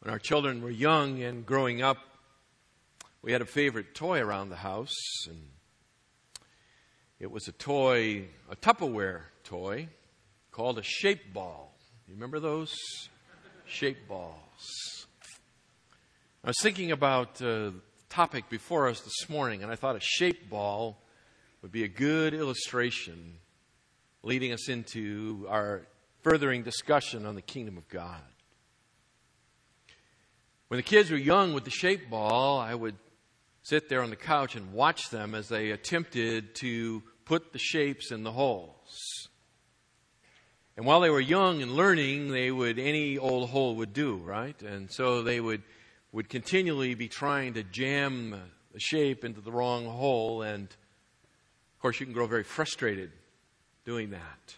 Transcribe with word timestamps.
When 0.00 0.10
our 0.10 0.18
children 0.18 0.62
were 0.62 0.70
young 0.70 1.22
and 1.22 1.44
growing 1.44 1.82
up, 1.82 1.98
we 3.20 3.32
had 3.32 3.42
a 3.42 3.46
favorite 3.46 3.94
toy 3.94 4.20
around 4.20 4.48
the 4.48 4.56
house, 4.56 4.96
and 5.28 5.42
it 7.18 7.30
was 7.30 7.48
a 7.48 7.52
toy, 7.52 8.28
a 8.50 8.56
Tupperware 8.56 9.24
toy 9.44 9.90
called 10.52 10.78
a 10.78 10.82
shape 10.82 11.34
ball. 11.34 11.74
You 12.08 12.14
remember 12.14 12.40
those 12.40 12.74
shape 13.66 14.08
balls? 14.08 15.06
I 16.42 16.48
was 16.48 16.60
thinking 16.62 16.92
about 16.92 17.42
uh, 17.42 17.44
the 17.44 17.74
topic 18.08 18.48
before 18.48 18.88
us 18.88 19.02
this 19.02 19.28
morning, 19.28 19.62
and 19.62 19.70
I 19.70 19.74
thought 19.74 19.96
a 19.96 20.00
shape 20.00 20.48
ball 20.48 20.96
would 21.60 21.72
be 21.72 21.84
a 21.84 21.88
good 21.88 22.32
illustration 22.32 23.34
leading 24.22 24.50
us 24.54 24.70
into 24.70 25.46
our 25.50 25.82
furthering 26.22 26.62
discussion 26.62 27.26
on 27.26 27.34
the 27.34 27.42
kingdom 27.42 27.76
of 27.76 27.86
God. 27.90 28.22
When 30.70 30.78
the 30.78 30.84
kids 30.84 31.10
were 31.10 31.16
young 31.16 31.52
with 31.52 31.64
the 31.64 31.70
shape 31.70 32.08
ball, 32.08 32.60
I 32.60 32.76
would 32.76 32.94
sit 33.60 33.88
there 33.88 34.04
on 34.04 34.10
the 34.10 34.14
couch 34.14 34.54
and 34.54 34.72
watch 34.72 35.10
them 35.10 35.34
as 35.34 35.48
they 35.48 35.72
attempted 35.72 36.54
to 36.60 37.02
put 37.24 37.52
the 37.52 37.58
shapes 37.58 38.12
in 38.12 38.22
the 38.22 38.30
holes. 38.30 39.28
And 40.76 40.86
while 40.86 41.00
they 41.00 41.10
were 41.10 41.18
young 41.18 41.60
and 41.60 41.72
learning, 41.72 42.30
they 42.30 42.52
would, 42.52 42.78
any 42.78 43.18
old 43.18 43.50
hole 43.50 43.74
would 43.74 43.92
do, 43.92 44.18
right? 44.18 44.62
And 44.62 44.88
so 44.92 45.24
they 45.24 45.40
would, 45.40 45.64
would 46.12 46.28
continually 46.28 46.94
be 46.94 47.08
trying 47.08 47.54
to 47.54 47.64
jam 47.64 48.40
the 48.72 48.78
shape 48.78 49.24
into 49.24 49.40
the 49.40 49.50
wrong 49.50 49.86
hole. 49.86 50.42
And 50.42 50.68
of 50.68 51.82
course, 51.82 51.98
you 51.98 52.06
can 52.06 52.12
grow 52.12 52.28
very 52.28 52.44
frustrated 52.44 53.10
doing 53.84 54.10
that. 54.10 54.54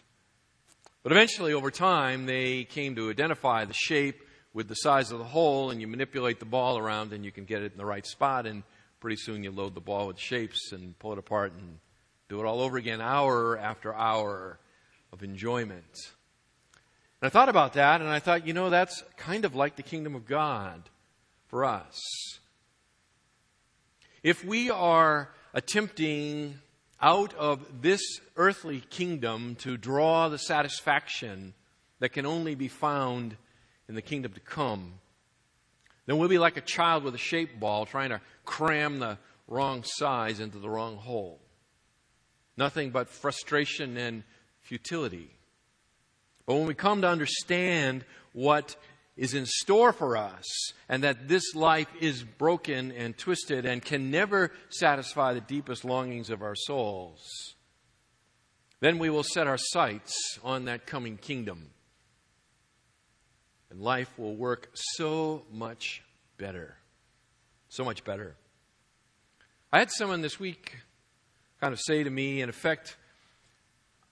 But 1.01 1.11
eventually, 1.11 1.53
over 1.53 1.71
time, 1.71 2.27
they 2.27 2.65
came 2.65 2.95
to 2.97 3.09
identify 3.09 3.65
the 3.65 3.73
shape 3.73 4.22
with 4.53 4.67
the 4.67 4.75
size 4.75 5.11
of 5.11 5.19
the 5.19 5.25
hole, 5.25 5.71
and 5.71 5.81
you 5.81 5.87
manipulate 5.87 6.39
the 6.39 6.45
ball 6.45 6.77
around, 6.77 7.11
and 7.11 7.25
you 7.25 7.31
can 7.31 7.45
get 7.45 7.63
it 7.63 7.71
in 7.71 7.77
the 7.77 7.85
right 7.85 8.05
spot. 8.05 8.45
And 8.45 8.63
pretty 8.99 9.17
soon, 9.17 9.43
you 9.43 9.51
load 9.51 9.73
the 9.75 9.81
ball 9.81 10.07
with 10.07 10.19
shapes 10.19 10.71
and 10.71 10.97
pull 10.99 11.13
it 11.13 11.17
apart 11.17 11.53
and 11.53 11.79
do 12.29 12.39
it 12.39 12.45
all 12.45 12.61
over 12.61 12.77
again, 12.77 13.01
hour 13.01 13.57
after 13.57 13.93
hour 13.93 14.59
of 15.11 15.23
enjoyment. 15.23 15.97
And 17.21 17.27
I 17.27 17.29
thought 17.29 17.49
about 17.49 17.73
that, 17.73 18.01
and 18.01 18.09
I 18.09 18.19
thought, 18.19 18.45
you 18.45 18.53
know, 18.53 18.69
that's 18.69 19.03
kind 19.17 19.45
of 19.45 19.55
like 19.55 19.75
the 19.75 19.83
kingdom 19.83 20.15
of 20.15 20.25
God 20.25 20.89
for 21.47 21.65
us. 21.65 21.99
If 24.23 24.43
we 24.45 24.69
are 24.69 25.29
attempting 25.53 26.55
out 27.01 27.33
of 27.35 27.81
this 27.81 28.01
earthly 28.37 28.79
kingdom 28.79 29.55
to 29.55 29.77
draw 29.77 30.29
the 30.29 30.37
satisfaction 30.37 31.53
that 31.99 32.09
can 32.09 32.25
only 32.25 32.55
be 32.55 32.67
found 32.67 33.35
in 33.93 33.95
the 33.95 34.01
kingdom 34.01 34.33
to 34.33 34.39
come, 34.39 34.93
then 36.07 36.17
we'll 36.17 36.27
be 36.27 36.39
like 36.39 36.57
a 36.57 36.61
child 36.61 37.03
with 37.03 37.13
a 37.13 37.19
shape 37.19 37.59
ball 37.59 37.85
trying 37.85 38.09
to 38.09 38.19
cram 38.43 38.97
the 38.97 39.19
wrong 39.47 39.83
size 39.85 40.39
into 40.39 40.57
the 40.57 40.67
wrong 40.67 40.97
hole. 40.97 41.39
Nothing 42.57 42.89
but 42.89 43.07
frustration 43.07 43.95
and 43.95 44.23
futility. 44.61 45.29
But 46.47 46.55
when 46.55 46.65
we 46.65 46.73
come 46.73 47.03
to 47.03 47.07
understand 47.07 48.03
what 48.31 48.75
is 49.15 49.35
in 49.35 49.45
store 49.45 49.93
for 49.93 50.17
us 50.17 50.73
and 50.89 51.03
that 51.03 51.27
this 51.27 51.53
life 51.53 51.89
is 52.01 52.23
broken 52.23 52.91
and 52.93 53.15
twisted 53.15 53.63
and 53.63 53.85
can 53.85 54.09
never 54.09 54.49
satisfy 54.69 55.35
the 55.35 55.41
deepest 55.41 55.85
longings 55.85 56.31
of 56.31 56.41
our 56.41 56.55
souls, 56.55 57.53
then 58.79 58.97
we 58.97 59.11
will 59.11 59.23
set 59.23 59.45
our 59.45 59.59
sights 59.59 60.39
on 60.43 60.65
that 60.65 60.87
coming 60.87 61.15
kingdom 61.15 61.69
and 63.73 63.81
life 63.81 64.19
will 64.19 64.35
work 64.35 64.69
so 64.73 65.43
much 65.51 66.03
better. 66.37 66.75
So 67.69 67.83
much 67.83 68.03
better. 68.03 68.35
I 69.71 69.79
had 69.79 69.89
someone 69.89 70.21
this 70.21 70.39
week 70.39 70.77
kind 71.59 71.73
of 71.73 71.79
say 71.81 72.03
to 72.03 72.09
me, 72.09 72.41
in 72.41 72.49
effect, 72.49 72.95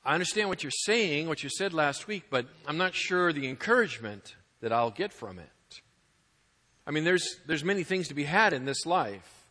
I 0.03 0.15
understand 0.15 0.49
what 0.49 0.63
you're 0.63 0.71
saying, 0.71 1.27
what 1.27 1.43
you 1.43 1.49
said 1.49 1.73
last 1.73 2.07
week, 2.07 2.23
but 2.31 2.47
I'm 2.67 2.77
not 2.77 2.95
sure 2.95 3.31
the 3.31 3.47
encouragement 3.47 4.35
that 4.61 4.73
I'll 4.73 4.89
get 4.89 5.13
from 5.13 5.37
it. 5.37 5.81
I 6.87 6.91
mean, 6.91 7.03
there's, 7.03 7.37
there's 7.45 7.63
many 7.63 7.83
things 7.83 8.07
to 8.07 8.15
be 8.15 8.23
had 8.23 8.53
in 8.53 8.65
this 8.65 8.87
life. 8.87 9.45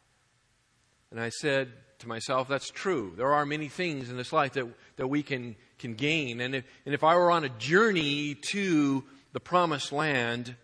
And 1.13 1.21
I 1.21 1.29
said 1.29 1.71
to 2.01 2.09
myself, 2.09 2.49
that's 2.49 2.71
true. 2.71 3.13
There 3.17 3.33
are 3.33 3.47
many 3.47 3.69
things 3.69 4.11
in 4.11 4.17
this 4.17 4.33
life 4.33 4.55
that, 4.55 4.67
that 4.97 5.07
we 5.07 5.23
can, 5.23 5.55
can 5.79 5.95
gain. 5.95 6.41
And 6.41 6.57
if, 6.57 6.65
and 6.85 6.95
if 6.95 7.05
I 7.05 7.15
were 7.15 7.31
on 7.31 7.45
a 7.45 7.49
journey 7.49 8.35
to 8.51 9.05
the 9.33 9.41
promised 9.41 9.93
land. 9.93 10.57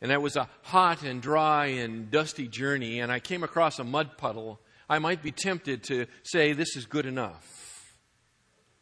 And 0.00 0.10
that 0.10 0.22
was 0.22 0.36
a 0.36 0.48
hot 0.62 1.02
and 1.02 1.20
dry 1.20 1.66
and 1.66 2.10
dusty 2.10 2.46
journey, 2.46 3.00
and 3.00 3.10
I 3.10 3.18
came 3.18 3.42
across 3.42 3.78
a 3.78 3.84
mud 3.84 4.16
puddle. 4.16 4.60
I 4.88 4.98
might 5.00 5.22
be 5.22 5.32
tempted 5.32 5.82
to 5.84 6.06
say, 6.22 6.52
This 6.52 6.76
is 6.76 6.86
good 6.86 7.06
enough. 7.06 7.98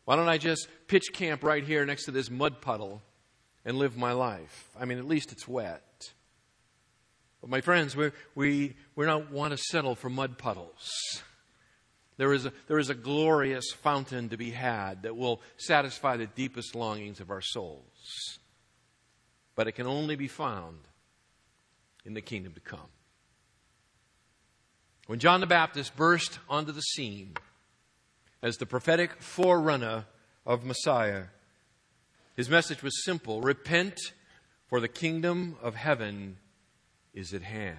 Why 0.04 0.16
don't 0.16 0.28
I 0.28 0.38
just 0.38 0.68
pitch 0.86 1.12
camp 1.12 1.42
right 1.42 1.64
here 1.64 1.84
next 1.84 2.04
to 2.04 2.10
this 2.10 2.30
mud 2.30 2.60
puddle 2.60 3.02
and 3.64 3.76
live 3.78 3.96
my 3.96 4.12
life? 4.12 4.68
I 4.78 4.84
mean, 4.84 4.98
at 4.98 5.06
least 5.06 5.32
it's 5.32 5.48
wet. 5.48 5.82
But 7.40 7.50
my 7.50 7.60
friends, 7.60 7.96
we 7.96 8.12
we, 8.34 8.76
we 8.94 9.06
don't 9.06 9.32
want 9.32 9.52
to 9.52 9.58
settle 9.58 9.94
for 9.94 10.10
mud 10.10 10.38
puddles. 10.38 11.22
There 12.18 12.32
is, 12.32 12.46
a, 12.46 12.52
there 12.66 12.78
is 12.78 12.88
a 12.88 12.94
glorious 12.94 13.72
fountain 13.72 14.30
to 14.30 14.38
be 14.38 14.50
had 14.50 15.02
that 15.02 15.16
will 15.16 15.42
satisfy 15.58 16.16
the 16.16 16.26
deepest 16.26 16.74
longings 16.74 17.20
of 17.20 17.30
our 17.30 17.42
souls 17.42 18.38
but 19.56 19.66
it 19.66 19.72
can 19.72 19.86
only 19.86 20.14
be 20.14 20.28
found 20.28 20.78
in 22.04 22.14
the 22.14 22.20
kingdom 22.20 22.52
to 22.52 22.60
come. 22.60 22.88
When 25.06 25.18
John 25.18 25.40
the 25.40 25.46
Baptist 25.46 25.96
burst 25.96 26.38
onto 26.48 26.72
the 26.72 26.80
scene 26.80 27.34
as 28.42 28.58
the 28.58 28.66
prophetic 28.66 29.20
forerunner 29.20 30.04
of 30.44 30.64
Messiah, 30.64 31.24
his 32.36 32.48
message 32.48 32.82
was 32.82 33.04
simple 33.04 33.40
repent, 33.40 33.98
for 34.68 34.80
the 34.80 34.88
kingdom 34.88 35.56
of 35.62 35.74
heaven 35.74 36.36
is 37.14 37.32
at 37.32 37.42
hand. 37.42 37.78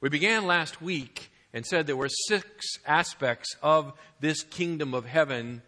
We 0.00 0.08
began 0.08 0.46
last 0.46 0.80
week 0.80 1.30
and 1.52 1.66
said 1.66 1.86
there 1.86 1.96
were 1.96 2.08
six 2.08 2.78
aspects 2.86 3.56
of 3.62 3.92
this 4.20 4.42
kingdom 4.42 4.94
of 4.94 5.04
heaven 5.04 5.62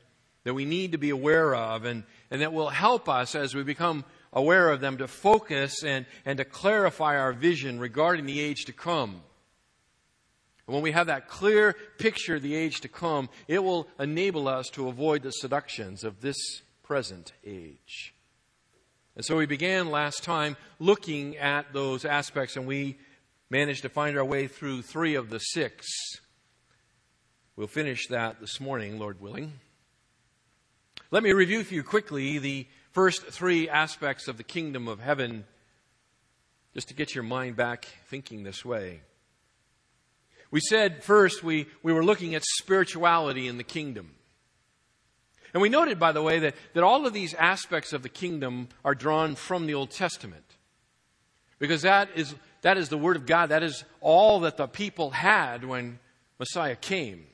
that 0.45 0.55
we 0.55 0.65
need 0.65 0.93
to 0.93 0.99
be 0.99 1.11
aware 1.11 1.55
of 1.55 1.85
and, 1.85 2.05
and 2.31 2.41
that 2.41 2.53
will 2.53 2.69
help 2.69 3.09
us 3.09 3.35
as 3.35 3.55
we 3.55 3.63
become 3.63 4.05
aware 4.33 4.71
of 4.71 4.81
them 4.81 4.99
to 4.99 5.09
focus 5.09 5.83
and, 5.83 6.07
and 6.25 6.39
to 6.39 6.45
clarify 6.45 7.19
our 7.19 7.33
vision 7.33 7.79
regarding 7.79 8.27
the 8.27 8.41
age 8.41 8.65
to 8.67 8.73
come. 8.73 9.23
And 10.67 10.75
when 10.75 10.83
we 10.83 10.93
have 10.93 11.07
that 11.07 11.29
clear 11.29 11.75
picture 11.99 12.37
of 12.37 12.43
the 12.43 12.55
age 12.55 12.83
to 12.83 12.89
come, 12.89 13.31
it 13.47 13.65
will 13.65 13.89
enable 13.99 14.49
us 14.49 14.69
to 14.71 14.89
avoid 14.89 15.23
the 15.23 15.31
seductions 15.31 16.05
of 16.05 16.21
this 16.21 16.37
present 16.83 17.33
age. 17.45 18.15
And 19.17 19.25
so 19.25 19.37
we 19.37 19.47
began 19.47 19.91
last 19.91 20.23
time 20.23 20.57
looking 20.79 21.37
at 21.39 21.73
those 21.73 22.05
aspects, 22.05 22.57
and 22.57 22.67
we 22.67 22.99
managed 23.51 23.83
to 23.83 23.89
find 23.89 24.17
our 24.17 24.25
way 24.25 24.47
through 24.47 24.83
three 24.83 25.15
of 25.15 25.31
the 25.31 25.39
six. 25.39 25.87
We'll 27.57 27.67
finish 27.67 28.07
that 28.09 28.39
this 28.41 28.61
morning, 28.61 28.99
Lord 28.99 29.21
willing. 29.21 29.55
Let 31.11 31.23
me 31.23 31.33
review 31.33 31.65
for 31.65 31.75
you 31.75 31.83
quickly 31.83 32.39
the 32.39 32.67
first 32.93 33.27
three 33.27 33.69
aspects 33.69 34.29
of 34.29 34.37
the 34.37 34.45
kingdom 34.45 34.89
of 34.89 35.01
heaven, 35.01 35.45
just 36.75 36.89
to 36.89 36.95
get 36.95 37.15
your 37.15 37.25
mind 37.25 37.57
back 37.57 37.87
thinking 38.07 38.43
this 38.43 38.65
way. 38.65 39.01
We 40.51 40.61
said 40.61 41.05
first 41.05 41.43
we, 41.43 41.67
we 41.83 41.93
were 41.93 42.05
looking 42.05 42.35
at 42.35 42.43
spirituality 42.45 43.49
in 43.49 43.59
the 43.59 43.65
kingdom. 43.65 44.13
And 45.55 45.63
we 45.63 45.69
noted, 45.69 45.99
by 45.99 46.13
the 46.13 46.23
way, 46.23 46.41
that, 46.41 46.55
that 46.75 46.85
all 46.85 47.07
of 47.07 47.13
these 47.13 47.35
aspects 47.35 47.93
of 47.93 48.03
the 48.03 48.09
kingdom 48.09 48.69
are 48.85 48.95
drawn 48.95 49.35
from 49.35 49.67
the 49.67 49.75
Old 49.75 49.91
Testament. 49.91 50.45
Because 51.59 51.83
that 51.83 52.11
is, 52.15 52.35
that 52.63 52.77
is 52.77 52.89
the 52.89 52.99
Word 52.99 53.17
of 53.17 53.27
God. 53.27 53.49
That 53.49 53.63
is 53.63 53.85
all 54.01 54.41
that 54.41 54.57
the 54.57 54.67
people 54.67 55.11
had 55.11 55.65
when 55.65 55.99
Messiah 56.39 56.77
came. 56.77 57.27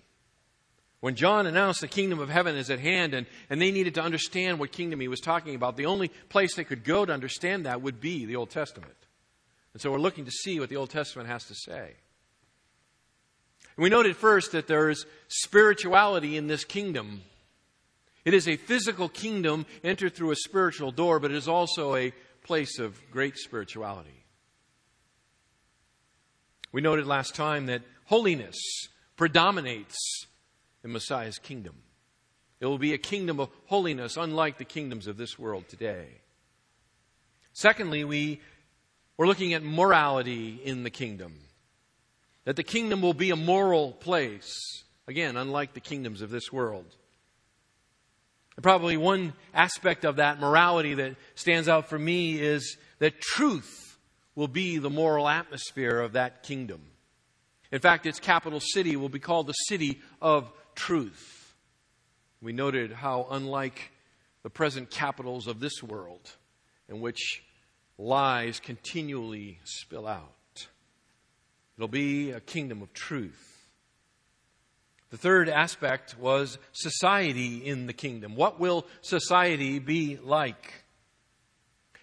When 1.05 1.17
John 1.17 1.45
announced 1.45 1.83
the 1.83 1.87
kingdom 1.87 2.19
of 2.19 2.31
heaven 2.31 2.57
is 2.57 2.71
at 2.71 2.81
hand 2.81 3.13
and, 3.13 3.27
and 3.51 3.61
they 3.61 3.71
needed 3.71 3.97
to 3.97 4.03
understand 4.03 4.59
what 4.59 4.73
kingdom 4.73 5.01
he 5.01 5.09
was 5.09 5.21
talking 5.21 5.55
about, 5.55 5.77
the 5.77 5.85
only 5.85 6.09
place 6.09 6.55
they 6.55 6.65
could 6.65 6.83
go 6.83 7.05
to 7.05 7.13
understand 7.13 7.67
that 7.67 7.83
would 7.83 8.01
be 8.01 8.25
the 8.25 8.37
Old 8.37 8.49
Testament. 8.49 8.97
And 9.75 9.83
so 9.83 9.91
we're 9.91 9.99
looking 9.99 10.25
to 10.25 10.31
see 10.31 10.59
what 10.59 10.71
the 10.71 10.77
Old 10.77 10.89
Testament 10.89 11.29
has 11.29 11.45
to 11.49 11.55
say. 11.55 11.93
We 13.77 13.91
noted 13.91 14.17
first 14.17 14.53
that 14.53 14.67
there 14.67 14.89
is 14.89 15.05
spirituality 15.29 16.39
in 16.39 16.47
this 16.47 16.65
kingdom. 16.65 17.21
It 18.25 18.33
is 18.33 18.49
a 18.49 18.57
physical 18.57 19.11
kingdom 19.11 19.67
entered 19.83 20.15
through 20.15 20.31
a 20.31 20.37
spiritual 20.37 20.91
door, 20.91 21.21
but 21.21 21.33
it 21.33 21.37
is 21.37 21.49
also 21.49 21.97
a 21.97 22.15
place 22.45 22.79
of 22.79 22.99
great 23.11 23.37
spirituality. 23.37 24.25
We 26.73 26.81
noted 26.81 27.07
last 27.07 27.35
time 27.35 27.67
that 27.67 27.83
holiness 28.07 28.57
predominates 29.19 29.99
Messiah's 30.89 31.39
kingdom. 31.39 31.75
It 32.61 32.67
will 32.67 32.79
be 32.79 32.95
a 32.95 32.99
kingdom 32.99 33.41
of 33.41 33.51
holiness, 33.67 34.17
unlike 34.17 34.59
the 34.59 34.65
kingdoms 34.65 35.07
of 35.07 35.17
this 35.17 35.39
world 35.39 35.69
today. 35.69 36.07
Secondly, 37.53 38.05
we 38.05 38.41
We're 39.17 39.27
looking 39.27 39.55
at 39.55 39.63
morality 39.63 40.61
in 40.65 40.83
the 40.83 40.91
kingdom. 40.91 41.35
That 42.45 42.57
the 42.57 42.63
kingdom 42.63 43.01
will 43.01 43.15
be 43.15 43.31
a 43.31 43.37
moral 43.37 43.93
place. 43.93 44.53
Again, 45.07 45.37
unlike 45.37 45.75
the 45.75 45.81
kingdoms 45.81 46.21
of 46.21 46.31
this 46.31 46.53
world. 46.53 46.87
And 48.57 48.63
probably 48.63 48.97
one 48.97 49.35
aspect 49.53 50.05
of 50.05 50.17
that 50.17 50.41
morality 50.41 50.95
that 50.95 51.17
stands 51.35 51.69
out 51.69 51.89
for 51.89 51.99
me 51.99 52.41
is 52.41 52.77
that 52.99 53.21
truth 53.21 53.99
will 54.35 54.49
be 54.49 54.79
the 54.79 54.91
moral 54.91 55.29
atmosphere 55.29 56.01
of 56.01 56.13
that 56.13 56.43
kingdom. 56.43 56.81
In 57.71 57.81
fact, 57.81 58.07
its 58.07 58.21
capital 58.21 58.61
city 58.61 58.97
will 58.97 59.09
be 59.09 59.19
called 59.19 59.47
the 59.47 59.53
city 59.53 60.01
of 60.21 60.51
truth. 60.75 61.55
We 62.41 62.53
noted 62.53 62.93
how 62.93 63.27
unlike 63.31 63.91
the 64.43 64.51
present 64.51 64.91
capitals 64.91 65.47
of 65.47 65.61
this 65.61 65.83
world, 65.83 66.31
in 66.89 67.01
which 67.01 67.43
lies 67.97 68.61
continually 68.61 69.59
spill 69.65 70.07
out, 70.07 70.67
it'll 71.77 71.89
be 71.89 72.31
a 72.31 72.41
kingdom 72.41 72.83
of 72.83 72.93
truth. 72.93 73.55
The 75.11 75.17
third 75.17 75.49
aspect 75.49 76.19
was 76.19 76.59
society 76.73 77.65
in 77.65 77.87
the 77.87 77.93
kingdom. 77.93 78.35
What 78.35 78.59
will 78.59 78.85
society 79.01 79.79
be 79.79 80.19
like? 80.23 80.85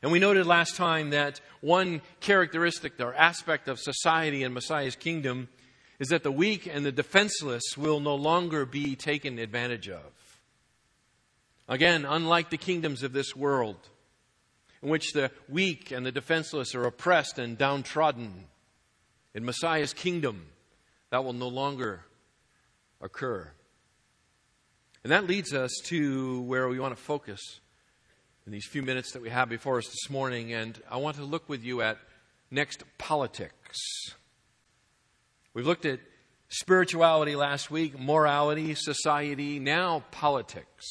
And 0.02 0.12
we 0.12 0.20
noted 0.20 0.48
last 0.48 0.78
time 0.78 1.12
that 1.12 1.42
one 1.60 2.02
characteristic 2.22 3.00
or 3.00 3.14
aspect 3.14 3.68
of 3.68 3.80
society 3.80 4.44
in 4.44 4.54
Messiah's 4.54 4.96
kingdom 4.96 5.48
is 6.02 6.08
that 6.08 6.24
the 6.24 6.32
weak 6.32 6.66
and 6.66 6.84
the 6.84 6.92
defenseless 6.92 7.78
will 7.78 8.00
no 8.00 8.16
longer 8.16 8.66
be 8.66 8.96
taken 8.96 9.38
advantage 9.38 9.88
of. 9.88 10.40
Again, 11.68 12.06
unlike 12.06 12.50
the 12.50 12.58
kingdoms 12.58 13.04
of 13.04 13.14
this 13.14 13.36
world, 13.36 13.78
in 14.82 14.90
which 14.90 15.14
the 15.14 15.30
weak 15.48 15.92
and 15.92 16.04
the 16.04 16.12
defenseless 16.12 16.74
are 16.74 16.86
oppressed 16.86 17.38
and 17.38 17.56
downtrodden, 17.56 18.46
in 19.36 19.46
Messiah's 19.46 19.94
kingdom, 19.94 20.48
that 21.12 21.24
will 21.24 21.34
no 21.34 21.48
longer 21.48 22.04
occur. 23.00 23.48
And 25.04 25.12
that 25.12 25.28
leads 25.28 25.54
us 25.54 25.72
to 25.86 26.42
where 26.42 26.68
we 26.68 26.80
want 26.80 26.98
to 26.98 27.02
focus 27.02 27.60
in 28.48 28.52
these 28.52 28.66
few 28.66 28.82
minutes 28.82 29.12
that 29.12 29.22
we 29.22 29.30
have 29.30 29.50
before 29.50 29.78
us 29.78 29.86
this 29.86 30.10
morning. 30.10 30.52
And 30.52 30.82
I 30.90 30.98
want 30.98 31.18
to 31.18 31.24
look 31.24 31.48
with 31.48 31.64
you 31.64 31.84
at 31.84 32.00
next 32.50 32.84
politics. 32.98 33.78
We've 35.54 35.68
looked 35.68 35.86
at 35.86 36.00
spirituality 36.50 37.36
last 37.36 37.72
week, 37.72 38.00
morality, 38.00 38.76
society, 38.76 39.60
now 39.60 40.04
politics. 40.12 40.86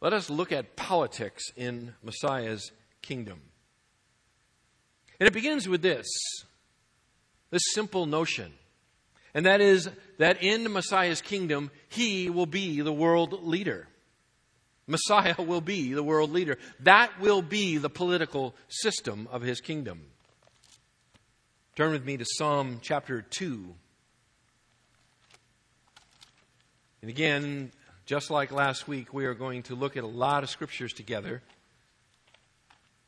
Let 0.00 0.12
us 0.12 0.28
look 0.28 0.52
at 0.52 0.76
politics 0.76 1.44
in 1.56 1.94
Messiah's 2.02 2.72
kingdom. 3.02 3.40
And 5.18 5.26
it 5.26 5.32
begins 5.32 5.68
with 5.68 5.82
this 5.82 6.06
this 7.50 7.62
simple 7.72 8.04
notion 8.04 8.52
and 9.34 9.46
that 9.46 9.60
is 9.60 9.90
that 10.18 10.42
in 10.42 10.72
Messiah's 10.72 11.20
kingdom, 11.20 11.72
he 11.88 12.30
will 12.30 12.46
be 12.46 12.80
the 12.80 12.92
world 12.92 13.44
leader. 13.44 13.88
Messiah 14.86 15.34
will 15.38 15.60
be 15.60 15.92
the 15.92 16.04
world 16.04 16.30
leader. 16.30 16.56
That 16.80 17.20
will 17.20 17.42
be 17.42 17.78
the 17.78 17.90
political 17.90 18.54
system 18.68 19.28
of 19.32 19.42
his 19.42 19.60
kingdom. 19.60 20.06
Turn 21.76 21.90
with 21.90 22.04
me 22.04 22.16
to 22.16 22.24
Psalm 22.24 22.78
chapter 22.80 23.20
2. 23.20 23.74
And 27.02 27.10
again, 27.10 27.72
just 28.06 28.30
like 28.30 28.52
last 28.52 28.86
week, 28.86 29.12
we 29.12 29.24
are 29.24 29.34
going 29.34 29.64
to 29.64 29.74
look 29.74 29.96
at 29.96 30.04
a 30.04 30.08
lot 30.08 30.44
of 30.44 30.50
scriptures 30.50 30.92
together. 30.92 31.42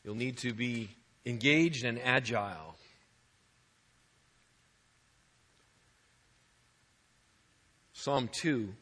You'll 0.02 0.16
need 0.16 0.38
to 0.38 0.52
be 0.52 0.88
engaged 1.24 1.84
and 1.84 2.00
agile. 2.02 2.74
Psalm 7.92 8.28
2. 8.32 8.74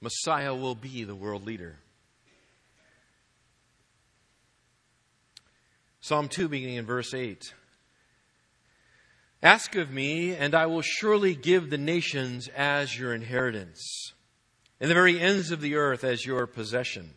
Messiah 0.00 0.54
will 0.54 0.76
be 0.76 1.02
the 1.02 1.16
world 1.16 1.44
leader. 1.44 1.74
Psalm 6.10 6.26
2, 6.26 6.48
beginning 6.48 6.74
in 6.74 6.86
verse 6.86 7.14
8. 7.14 7.54
Ask 9.44 9.76
of 9.76 9.92
me, 9.92 10.34
and 10.34 10.56
I 10.56 10.66
will 10.66 10.82
surely 10.82 11.36
give 11.36 11.70
the 11.70 11.78
nations 11.78 12.48
as 12.48 12.98
your 12.98 13.14
inheritance, 13.14 14.12
and 14.80 14.90
the 14.90 14.94
very 14.94 15.20
ends 15.20 15.52
of 15.52 15.60
the 15.60 15.76
earth 15.76 16.02
as 16.02 16.26
your 16.26 16.48
possession. 16.48 17.10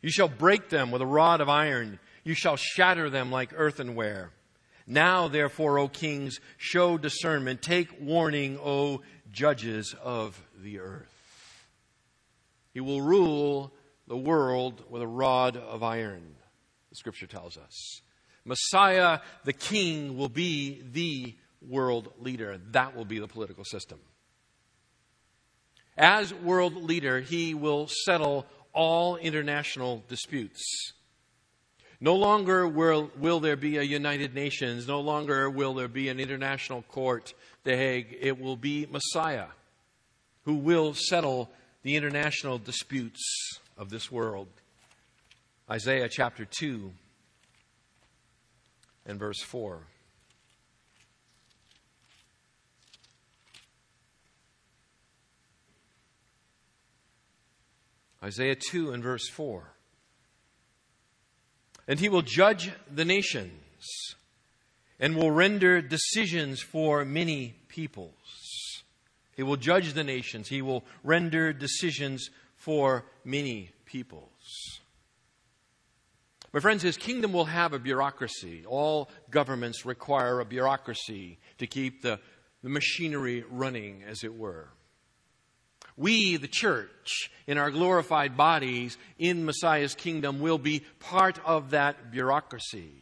You 0.00 0.10
shall 0.12 0.28
break 0.28 0.68
them 0.68 0.92
with 0.92 1.02
a 1.02 1.06
rod 1.06 1.40
of 1.40 1.48
iron, 1.48 1.98
you 2.22 2.34
shall 2.34 2.54
shatter 2.54 3.10
them 3.10 3.32
like 3.32 3.50
earthenware. 3.52 4.30
Now, 4.86 5.26
therefore, 5.26 5.80
O 5.80 5.88
kings, 5.88 6.38
show 6.56 6.98
discernment. 6.98 7.62
Take 7.62 8.00
warning, 8.00 8.60
O 8.62 9.02
judges 9.32 9.92
of 10.00 10.40
the 10.56 10.78
earth. 10.78 11.66
He 12.72 12.80
will 12.80 13.02
rule 13.02 13.72
the 14.06 14.16
world 14.16 14.84
with 14.88 15.02
a 15.02 15.08
rod 15.08 15.56
of 15.56 15.82
iron, 15.82 16.36
scripture 16.98 17.26
tells 17.26 17.56
us. 17.56 18.02
Messiah, 18.44 19.20
the 19.44 19.52
king, 19.52 20.16
will 20.16 20.28
be 20.28 20.82
the 20.92 21.34
world 21.66 22.12
leader. 22.18 22.58
That 22.72 22.96
will 22.96 23.04
be 23.04 23.18
the 23.18 23.28
political 23.28 23.64
system. 23.64 23.98
As 25.96 26.32
world 26.32 26.76
leader, 26.76 27.20
he 27.20 27.54
will 27.54 27.88
settle 27.88 28.46
all 28.72 29.16
international 29.16 30.04
disputes. 30.08 30.92
No 32.00 32.14
longer 32.14 32.68
will, 32.68 33.10
will 33.18 33.40
there 33.40 33.56
be 33.56 33.76
a 33.78 33.82
United 33.82 34.34
Nations. 34.34 34.86
No 34.86 35.00
longer 35.00 35.50
will 35.50 35.74
there 35.74 35.88
be 35.88 36.08
an 36.08 36.20
international 36.20 36.82
court, 36.82 37.34
The 37.64 37.76
Hague. 37.76 38.16
It 38.20 38.40
will 38.40 38.56
be 38.56 38.86
Messiah 38.86 39.48
who 40.44 40.54
will 40.54 40.94
settle 40.94 41.50
the 41.82 41.94
international 41.94 42.56
disputes 42.56 43.20
of 43.76 43.90
this 43.90 44.10
world. 44.10 44.48
Isaiah 45.70 46.08
chapter 46.08 46.46
2 46.46 46.90
and 49.04 49.18
verse 49.18 49.42
4. 49.42 49.82
Isaiah 58.22 58.56
2 58.70 58.92
and 58.92 59.02
verse 59.02 59.28
4. 59.28 59.74
And 61.86 62.00
he 62.00 62.08
will 62.08 62.22
judge 62.22 62.70
the 62.90 63.04
nations 63.04 63.62
and 64.98 65.16
will 65.16 65.30
render 65.30 65.82
decisions 65.82 66.62
for 66.62 67.04
many 67.04 67.56
peoples. 67.68 68.14
He 69.36 69.42
will 69.42 69.56
judge 69.56 69.92
the 69.92 70.02
nations. 70.02 70.48
He 70.48 70.62
will 70.62 70.84
render 71.04 71.52
decisions 71.52 72.30
for 72.56 73.04
many 73.24 73.70
peoples. 73.84 74.80
My 76.52 76.60
friends, 76.60 76.82
his 76.82 76.96
kingdom 76.96 77.32
will 77.32 77.44
have 77.44 77.74
a 77.74 77.78
bureaucracy. 77.78 78.64
All 78.66 79.10
governments 79.30 79.84
require 79.84 80.40
a 80.40 80.46
bureaucracy 80.46 81.38
to 81.58 81.66
keep 81.66 82.02
the, 82.02 82.18
the 82.62 82.70
machinery 82.70 83.44
running, 83.50 84.02
as 84.04 84.24
it 84.24 84.34
were. 84.34 84.70
We, 85.96 86.36
the 86.36 86.48
church, 86.48 87.30
in 87.46 87.58
our 87.58 87.70
glorified 87.70 88.36
bodies 88.36 88.96
in 89.18 89.44
Messiah's 89.44 89.94
kingdom, 89.94 90.40
will 90.40 90.58
be 90.58 90.84
part 91.00 91.38
of 91.44 91.70
that 91.70 92.10
bureaucracy. 92.12 92.92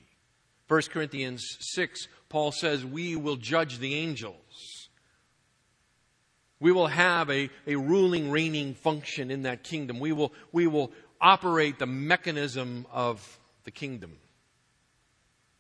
1 0.69 0.83
Corinthians 0.91 1.47
6, 1.61 2.09
Paul 2.29 2.50
says, 2.50 2.85
We 2.85 3.15
will 3.15 3.37
judge 3.37 3.79
the 3.79 3.95
angels. 3.95 4.88
We 6.59 6.73
will 6.73 6.87
have 6.87 7.31
a, 7.31 7.50
a 7.67 7.76
ruling, 7.76 8.31
reigning 8.31 8.75
function 8.75 9.31
in 9.31 9.43
that 9.43 9.62
kingdom. 9.62 10.00
We 10.00 10.12
will, 10.12 10.33
we 10.53 10.67
will 10.67 10.91
operate 11.26 11.80
the 11.80 11.87
mechanism 11.87 12.87
of 12.92 13.40
the 13.64 13.71
kingdom. 13.73 14.16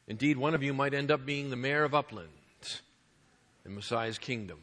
Indeed, 0.06 0.36
one 0.36 0.54
of 0.54 0.62
you 0.62 0.72
might 0.72 0.94
end 0.94 1.10
up 1.10 1.26
being 1.26 1.50
the 1.50 1.56
mayor 1.56 1.82
of 1.82 1.92
Upland 1.92 2.28
in 3.64 3.74
Messiah's 3.74 4.16
kingdom. 4.16 4.60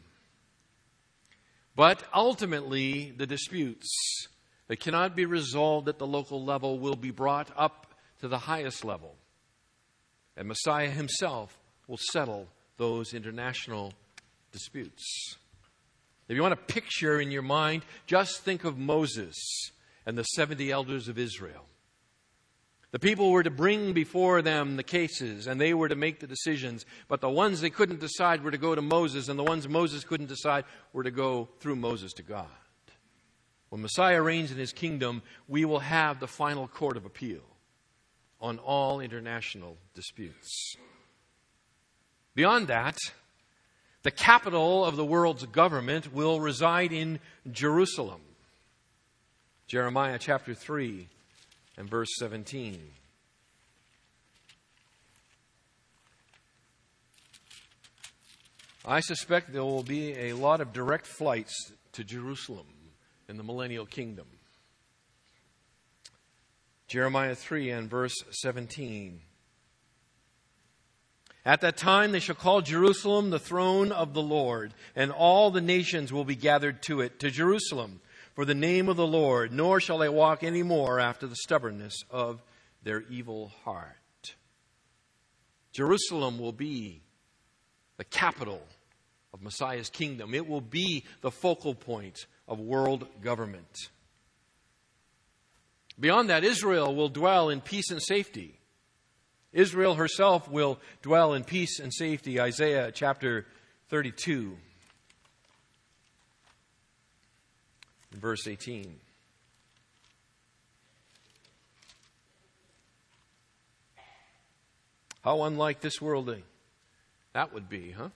But 1.76 2.02
ultimately, 2.14 3.12
the 3.14 3.26
disputes 3.26 3.86
that 4.68 4.80
cannot 4.80 5.14
be 5.14 5.26
resolved 5.26 5.90
at 5.90 5.98
the 5.98 6.06
local 6.06 6.42
level 6.42 6.78
will 6.78 6.96
be 6.96 7.10
brought 7.10 7.50
up 7.54 7.92
to 8.20 8.28
the 8.28 8.38
highest 8.38 8.82
level. 8.82 9.14
And 10.38 10.48
Messiah 10.48 10.88
himself 10.88 11.58
will 11.86 11.98
settle 12.12 12.48
those 12.78 13.12
international 13.12 13.92
disputes. 14.52 15.36
If 16.28 16.34
you 16.34 16.40
want 16.40 16.54
a 16.54 16.72
picture 16.72 17.20
in 17.20 17.30
your 17.30 17.42
mind, 17.42 17.82
just 18.06 18.40
think 18.40 18.64
of 18.64 18.78
Moses 18.78 19.34
and 20.06 20.16
the 20.16 20.22
70 20.22 20.70
elders 20.70 21.08
of 21.08 21.18
Israel. 21.18 21.66
The 22.94 23.00
people 23.00 23.32
were 23.32 23.42
to 23.42 23.50
bring 23.50 23.92
before 23.92 24.40
them 24.40 24.76
the 24.76 24.84
cases 24.84 25.48
and 25.48 25.60
they 25.60 25.74
were 25.74 25.88
to 25.88 25.96
make 25.96 26.20
the 26.20 26.28
decisions. 26.28 26.86
But 27.08 27.20
the 27.20 27.28
ones 27.28 27.60
they 27.60 27.70
couldn't 27.70 27.98
decide 27.98 28.44
were 28.44 28.52
to 28.52 28.58
go 28.58 28.74
to 28.76 28.82
Moses, 28.82 29.28
and 29.28 29.36
the 29.36 29.42
ones 29.42 29.68
Moses 29.68 30.04
couldn't 30.04 30.28
decide 30.28 30.64
were 30.92 31.02
to 31.02 31.10
go 31.10 31.48
through 31.58 31.74
Moses 31.74 32.12
to 32.12 32.22
God. 32.22 32.46
When 33.70 33.82
Messiah 33.82 34.22
reigns 34.22 34.52
in 34.52 34.58
his 34.58 34.72
kingdom, 34.72 35.22
we 35.48 35.64
will 35.64 35.80
have 35.80 36.20
the 36.20 36.28
final 36.28 36.68
court 36.68 36.96
of 36.96 37.04
appeal 37.04 37.42
on 38.40 38.58
all 38.58 39.00
international 39.00 39.76
disputes. 39.94 40.76
Beyond 42.36 42.68
that, 42.68 42.96
the 44.04 44.12
capital 44.12 44.84
of 44.84 44.94
the 44.94 45.04
world's 45.04 45.46
government 45.46 46.12
will 46.14 46.38
reside 46.40 46.92
in 46.92 47.18
Jerusalem. 47.50 48.20
Jeremiah 49.74 50.20
chapter 50.20 50.54
3 50.54 51.08
and 51.76 51.90
verse 51.90 52.10
17. 52.20 52.80
I 58.84 59.00
suspect 59.00 59.52
there 59.52 59.64
will 59.64 59.82
be 59.82 60.12
a 60.12 60.34
lot 60.34 60.60
of 60.60 60.72
direct 60.72 61.08
flights 61.08 61.72
to 61.94 62.04
Jerusalem 62.04 62.68
in 63.28 63.36
the 63.36 63.42
millennial 63.42 63.84
kingdom. 63.84 64.26
Jeremiah 66.86 67.34
3 67.34 67.70
and 67.70 67.90
verse 67.90 68.14
17. 68.30 69.22
At 71.44 71.62
that 71.62 71.76
time 71.76 72.12
they 72.12 72.20
shall 72.20 72.36
call 72.36 72.60
Jerusalem 72.60 73.30
the 73.30 73.40
throne 73.40 73.90
of 73.90 74.14
the 74.14 74.22
Lord, 74.22 74.72
and 74.94 75.10
all 75.10 75.50
the 75.50 75.60
nations 75.60 76.12
will 76.12 76.24
be 76.24 76.36
gathered 76.36 76.80
to 76.84 77.00
it, 77.00 77.18
to 77.18 77.28
Jerusalem, 77.28 78.00
for 78.34 78.44
the 78.44 78.54
name 78.54 78.88
of 78.88 78.96
the 78.96 79.06
Lord, 79.06 79.52
nor 79.52 79.80
shall 79.80 79.98
they 79.98 80.08
walk 80.08 80.42
any 80.42 80.62
more 80.62 80.98
after 81.00 81.26
the 81.26 81.36
stubbornness 81.36 82.04
of 82.10 82.42
their 82.82 83.02
evil 83.02 83.52
heart. 83.64 84.34
Jerusalem 85.72 86.38
will 86.38 86.52
be 86.52 87.02
the 87.96 88.04
capital 88.04 88.62
of 89.32 89.42
Messiah's 89.42 89.88
kingdom. 89.88 90.34
It 90.34 90.48
will 90.48 90.60
be 90.60 91.04
the 91.20 91.30
focal 91.30 91.74
point 91.74 92.26
of 92.46 92.60
world 92.60 93.06
government. 93.22 93.88
Beyond 95.98 96.30
that, 96.30 96.44
Israel 96.44 96.94
will 96.94 97.08
dwell 97.08 97.48
in 97.48 97.60
peace 97.60 97.90
and 97.90 98.02
safety. 98.02 98.58
Israel 99.52 99.94
herself 99.94 100.48
will 100.48 100.80
dwell 101.02 101.34
in 101.34 101.44
peace 101.44 101.78
and 101.78 101.94
safety. 101.94 102.40
Isaiah 102.40 102.90
chapter 102.92 103.46
32, 103.90 104.56
verse 108.16 108.46
18. 108.46 108.98
How 115.22 115.42
unlike 115.44 115.80
this 115.80 116.02
world 116.02 116.34
that 117.32 117.52
would 117.52 117.68
be, 117.68 117.90
huh? 117.92 118.10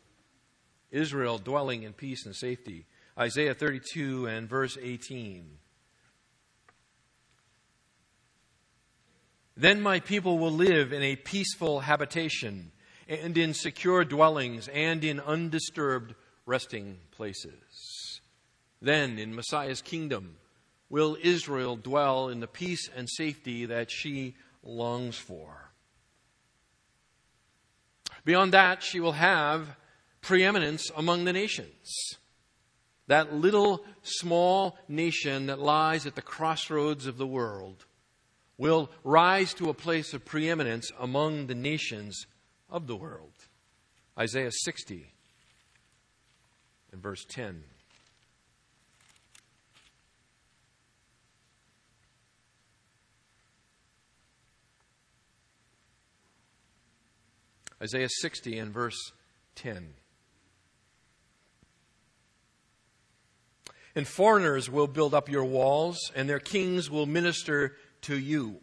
Israel 0.91 1.39
dwelling 1.39 1.83
in 1.83 1.93
peace 1.93 2.25
and 2.25 2.35
safety. 2.35 2.87
Isaiah 3.19 3.55
32 3.55 4.27
and 4.27 4.49
verse 4.49 4.79
18. 4.81 5.59
Then 9.57 9.83
my 9.83 9.99
people 10.01 10.39
will 10.39 10.53
live 10.53 10.93
in 10.93 11.03
a 11.03 11.17
peaceful 11.17 11.81
habitation 11.81 12.71
and 13.09 13.37
in 13.37 13.55
secure 13.55 14.05
dwellings 14.05 14.69
and 14.69 15.03
in 15.03 15.19
undisturbed 15.19 16.15
resting 16.47 16.99
places. 17.11 17.88
Then 18.81 19.19
in 19.19 19.35
Messiah's 19.35 19.83
kingdom 19.83 20.37
will 20.89 21.17
Israel 21.23 21.77
dwell 21.77 22.29
in 22.29 22.41
the 22.41 22.47
peace 22.47 22.89
and 22.95 23.09
safety 23.09 23.67
that 23.67 23.91
she 23.91 24.35
longs 24.63 25.17
for. 25.17 25.71
Beyond 28.25 28.53
that, 28.53 28.83
she 28.83 29.01
will 29.01 29.13
have 29.13 29.77
preeminence 30.21 30.91
among 30.97 31.25
the 31.25 31.33
nations. 31.33 32.17
That 33.07 33.35
little 33.35 33.85
small 34.03 34.79
nation 34.87 35.47
that 35.47 35.59
lies 35.59 36.07
at 36.07 36.15
the 36.15 36.23
crossroads 36.23 37.07
of 37.07 37.17
the 37.17 37.27
world 37.27 37.87
will 38.59 38.91
rise 39.05 39.55
to 39.55 39.71
a 39.71 39.75
place 39.75 40.13
of 40.13 40.25
preeminence 40.25 40.91
among 40.99 41.47
the 41.47 41.55
nations 41.55 42.27
of 42.69 42.87
the 42.87 42.97
world. 42.97 43.33
Isaiah 44.19 44.51
60 44.53 45.13
and 46.93 47.03
verse 47.03 47.25
10. 47.29 47.63
Isaiah 57.83 58.09
60 58.09 58.59
and 58.59 58.73
verse 58.73 59.13
10. 59.57 59.95
And 63.95 64.07
foreigners 64.07 64.71
will 64.71 64.87
build 64.87 65.15
up 65.15 65.29
your 65.29 65.45
walls, 65.45 65.99
and 66.15 66.29
their 66.29 66.39
kings 66.39 66.91
will 66.91 67.07
minister 67.07 67.77
to 68.03 68.19
you. 68.19 68.61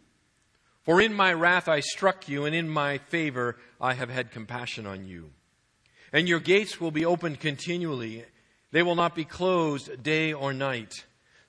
For 0.82 1.00
in 1.00 1.12
my 1.12 1.32
wrath 1.32 1.68
I 1.68 1.80
struck 1.80 2.28
you, 2.28 2.44
and 2.44 2.54
in 2.54 2.68
my 2.68 2.98
favor 2.98 3.56
I 3.80 3.94
have 3.94 4.08
had 4.08 4.30
compassion 4.30 4.86
on 4.86 5.04
you. 5.04 5.32
And 6.12 6.28
your 6.28 6.40
gates 6.40 6.80
will 6.80 6.92
be 6.92 7.04
opened 7.04 7.40
continually, 7.40 8.24
they 8.70 8.82
will 8.82 8.94
not 8.94 9.14
be 9.14 9.24
closed 9.24 10.02
day 10.02 10.32
or 10.32 10.52
night, 10.52 10.92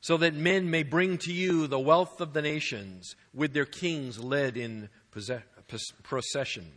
so 0.02 0.18
that 0.18 0.34
men 0.34 0.70
may 0.70 0.84
bring 0.84 1.18
to 1.20 1.34
you 1.34 1.68
the 1.68 1.80
wealth 1.80 2.20
of 2.20 2.34
the 2.34 2.42
nations, 2.42 3.16
with 3.34 3.54
their 3.54 3.66
kings 3.66 4.20
led 4.20 4.58
in 4.58 4.90
procession. 6.04 6.72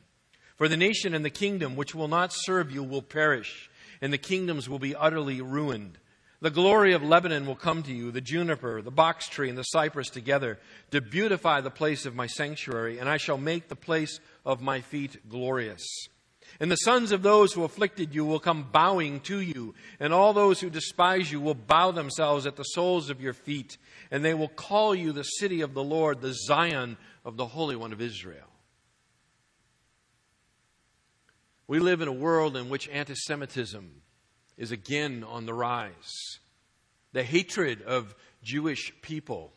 For 0.60 0.68
the 0.68 0.76
nation 0.76 1.14
and 1.14 1.24
the 1.24 1.30
kingdom 1.30 1.74
which 1.74 1.94
will 1.94 2.06
not 2.06 2.34
serve 2.34 2.70
you 2.70 2.82
will 2.82 3.00
perish, 3.00 3.70
and 4.02 4.12
the 4.12 4.18
kingdoms 4.18 4.68
will 4.68 4.78
be 4.78 4.94
utterly 4.94 5.40
ruined. 5.40 5.96
The 6.42 6.50
glory 6.50 6.92
of 6.92 7.02
Lebanon 7.02 7.46
will 7.46 7.56
come 7.56 7.82
to 7.84 7.92
you, 7.94 8.10
the 8.10 8.20
juniper, 8.20 8.82
the 8.82 8.90
box 8.90 9.26
tree, 9.26 9.48
and 9.48 9.56
the 9.56 9.62
cypress 9.62 10.10
together, 10.10 10.58
to 10.90 11.00
beautify 11.00 11.62
the 11.62 11.70
place 11.70 12.04
of 12.04 12.14
my 12.14 12.26
sanctuary, 12.26 12.98
and 12.98 13.08
I 13.08 13.16
shall 13.16 13.38
make 13.38 13.68
the 13.68 13.74
place 13.74 14.20
of 14.44 14.60
my 14.60 14.82
feet 14.82 15.30
glorious. 15.30 15.80
And 16.60 16.70
the 16.70 16.76
sons 16.76 17.10
of 17.10 17.22
those 17.22 17.54
who 17.54 17.64
afflicted 17.64 18.14
you 18.14 18.26
will 18.26 18.38
come 18.38 18.68
bowing 18.70 19.20
to 19.20 19.40
you, 19.40 19.74
and 19.98 20.12
all 20.12 20.34
those 20.34 20.60
who 20.60 20.68
despise 20.68 21.32
you 21.32 21.40
will 21.40 21.54
bow 21.54 21.90
themselves 21.90 22.44
at 22.44 22.56
the 22.56 22.64
soles 22.64 23.08
of 23.08 23.22
your 23.22 23.32
feet, 23.32 23.78
and 24.10 24.22
they 24.22 24.34
will 24.34 24.48
call 24.48 24.94
you 24.94 25.12
the 25.12 25.22
city 25.22 25.62
of 25.62 25.72
the 25.72 25.82
Lord, 25.82 26.20
the 26.20 26.34
Zion 26.34 26.98
of 27.24 27.38
the 27.38 27.46
Holy 27.46 27.76
One 27.76 27.94
of 27.94 28.02
Israel. 28.02 28.44
We 31.70 31.78
live 31.78 32.00
in 32.00 32.08
a 32.08 32.12
world 32.12 32.56
in 32.56 32.68
which 32.68 32.88
anti 32.88 33.14
Semitism 33.14 34.02
is 34.58 34.72
again 34.72 35.22
on 35.22 35.46
the 35.46 35.54
rise. 35.54 36.40
The 37.12 37.22
hatred 37.22 37.82
of 37.82 38.12
Jewish 38.42 38.92
people, 39.02 39.52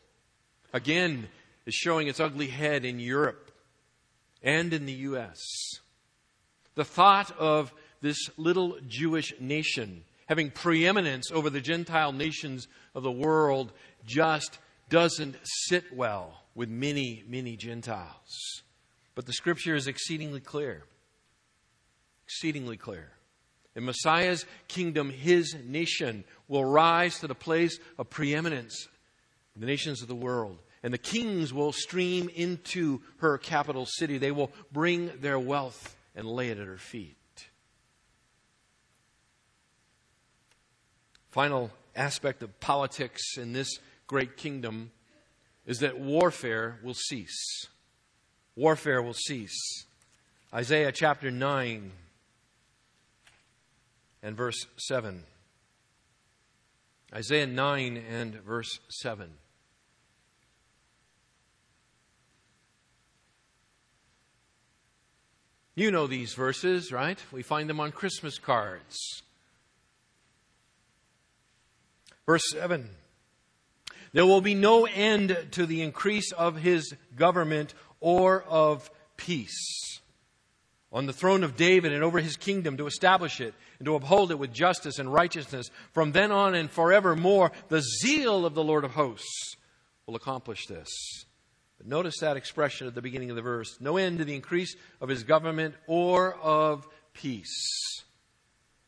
again, 0.72 1.26
is 1.66 1.74
showing 1.74 2.06
its 2.06 2.20
ugly 2.20 2.46
head 2.46 2.84
in 2.84 3.00
Europe 3.00 3.50
and 4.44 4.72
in 4.72 4.86
the 4.86 4.92
U.S. 4.92 5.40
The 6.76 6.84
thought 6.84 7.36
of 7.36 7.74
this 8.00 8.30
little 8.36 8.78
Jewish 8.86 9.34
nation 9.40 10.04
having 10.26 10.52
preeminence 10.52 11.32
over 11.32 11.50
the 11.50 11.60
Gentile 11.60 12.12
nations 12.12 12.68
of 12.94 13.02
the 13.02 13.10
world 13.10 13.72
just 14.06 14.60
doesn't 14.88 15.34
sit 15.42 15.92
well 15.92 16.44
with 16.54 16.68
many, 16.68 17.24
many 17.26 17.56
Gentiles. 17.56 18.62
But 19.16 19.26
the 19.26 19.32
scripture 19.32 19.74
is 19.74 19.88
exceedingly 19.88 20.38
clear. 20.38 20.84
Exceedingly 22.24 22.76
clear. 22.76 23.12
In 23.76 23.84
Messiah's 23.84 24.46
kingdom, 24.68 25.10
his 25.10 25.56
nation 25.64 26.24
will 26.48 26.64
rise 26.64 27.18
to 27.18 27.26
the 27.26 27.34
place 27.34 27.78
of 27.98 28.10
preeminence 28.10 28.88
in 29.54 29.60
the 29.60 29.66
nations 29.66 30.00
of 30.00 30.08
the 30.08 30.14
world. 30.14 30.58
And 30.82 30.92
the 30.92 30.98
kings 30.98 31.52
will 31.52 31.72
stream 31.72 32.28
into 32.34 33.00
her 33.18 33.38
capital 33.38 33.86
city. 33.86 34.18
They 34.18 34.30
will 34.30 34.52
bring 34.70 35.10
their 35.20 35.38
wealth 35.38 35.96
and 36.14 36.26
lay 36.26 36.50
it 36.50 36.58
at 36.58 36.66
her 36.66 36.76
feet. 36.76 37.16
Final 41.30 41.70
aspect 41.96 42.42
of 42.42 42.60
politics 42.60 43.36
in 43.36 43.52
this 43.52 43.68
great 44.06 44.36
kingdom 44.36 44.92
is 45.66 45.78
that 45.80 45.98
warfare 45.98 46.78
will 46.82 46.94
cease. 46.94 47.66
Warfare 48.54 49.02
will 49.02 49.14
cease. 49.14 49.86
Isaiah 50.52 50.92
chapter 50.92 51.32
9 51.32 51.90
and 54.24 54.34
verse 54.34 54.66
7. 54.78 55.22
Isaiah 57.14 57.46
9 57.46 58.02
and 58.10 58.34
verse 58.36 58.80
7. 58.88 59.30
You 65.76 65.90
know 65.90 66.06
these 66.06 66.32
verses, 66.32 66.90
right? 66.90 67.18
We 67.32 67.42
find 67.42 67.68
them 67.68 67.80
on 67.80 67.92
Christmas 67.92 68.38
cards. 68.38 69.22
Verse 72.24 72.44
7 72.52 72.88
There 74.14 74.24
will 74.24 74.40
be 74.40 74.54
no 74.54 74.86
end 74.86 75.36
to 75.52 75.66
the 75.66 75.82
increase 75.82 76.32
of 76.32 76.56
his 76.56 76.94
government 77.14 77.74
or 78.00 78.42
of 78.44 78.90
peace 79.18 80.00
on 80.94 81.06
the 81.06 81.12
throne 81.12 81.42
of 81.42 81.56
David 81.56 81.92
and 81.92 82.04
over 82.04 82.20
his 82.20 82.36
kingdom 82.36 82.76
to 82.76 82.86
establish 82.86 83.40
it 83.40 83.52
and 83.84 83.90
to 83.90 83.96
uphold 83.96 84.30
it 84.30 84.38
with 84.38 84.50
justice 84.50 84.98
and 84.98 85.12
righteousness 85.12 85.70
from 85.92 86.12
then 86.12 86.32
on 86.32 86.54
and 86.54 86.70
forevermore. 86.70 87.52
The 87.68 87.82
zeal 87.82 88.46
of 88.46 88.54
the 88.54 88.64
Lord 88.64 88.82
of 88.82 88.92
hosts 88.92 89.56
will 90.06 90.16
accomplish 90.16 90.64
this. 90.66 90.88
But 91.76 91.86
notice 91.86 92.14
that 92.20 92.38
expression 92.38 92.86
at 92.86 92.94
the 92.94 93.02
beginning 93.02 93.28
of 93.28 93.36
the 93.36 93.42
verse 93.42 93.76
no 93.82 93.98
end 93.98 94.18
to 94.18 94.24
the 94.24 94.34
increase 94.34 94.74
of 95.02 95.10
his 95.10 95.22
government 95.22 95.74
or 95.86 96.34
of 96.36 96.88
peace. 97.12 98.02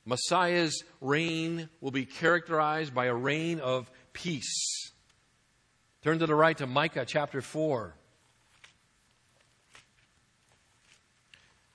Messiah's 0.07 0.83
reign 1.03 1.69
will 1.83 1.91
be 1.91 2.07
characterized 2.07 2.95
by 2.95 3.05
a 3.05 3.15
reign 3.15 3.61
of 3.61 3.91
peace. 4.15 4.93
Turn 6.01 6.21
to 6.21 6.27
the 6.27 6.35
right 6.35 6.57
to 6.57 6.67
Micah 6.67 7.05
chapter 7.07 7.43
4. 7.43 7.95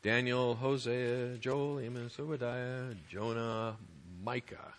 Daniel, 0.04 0.56
Hosea, 0.56 1.38
Joel, 1.38 1.80
Amos, 1.82 2.18
Obadiah, 2.20 2.96
Jonah, 3.08 3.78
Micah. 4.24 4.74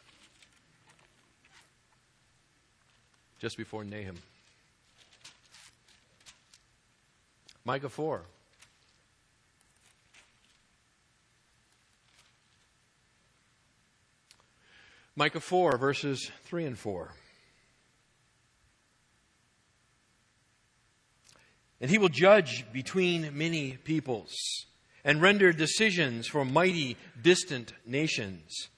Just 3.39 3.57
before 3.57 3.85
Nahum. 3.85 4.17
Micah 7.65 7.89
4. 7.89 8.23
Micah 15.15 15.41
4, 15.41 15.79
verses 15.79 16.33
3 16.47 16.65
and 16.65 16.79
4. 16.79 17.13
And 21.81 21.91
he 21.91 21.99
will 21.99 22.09
judge 22.09 22.65
between 22.73 23.37
many 23.39 23.77
peoples 23.77 24.67
and 25.05 25.21
render 25.21 25.53
decisions 25.53 26.27
for 26.27 26.45
mighty 26.45 26.97
distant 27.21 27.73
nations. 27.87 28.69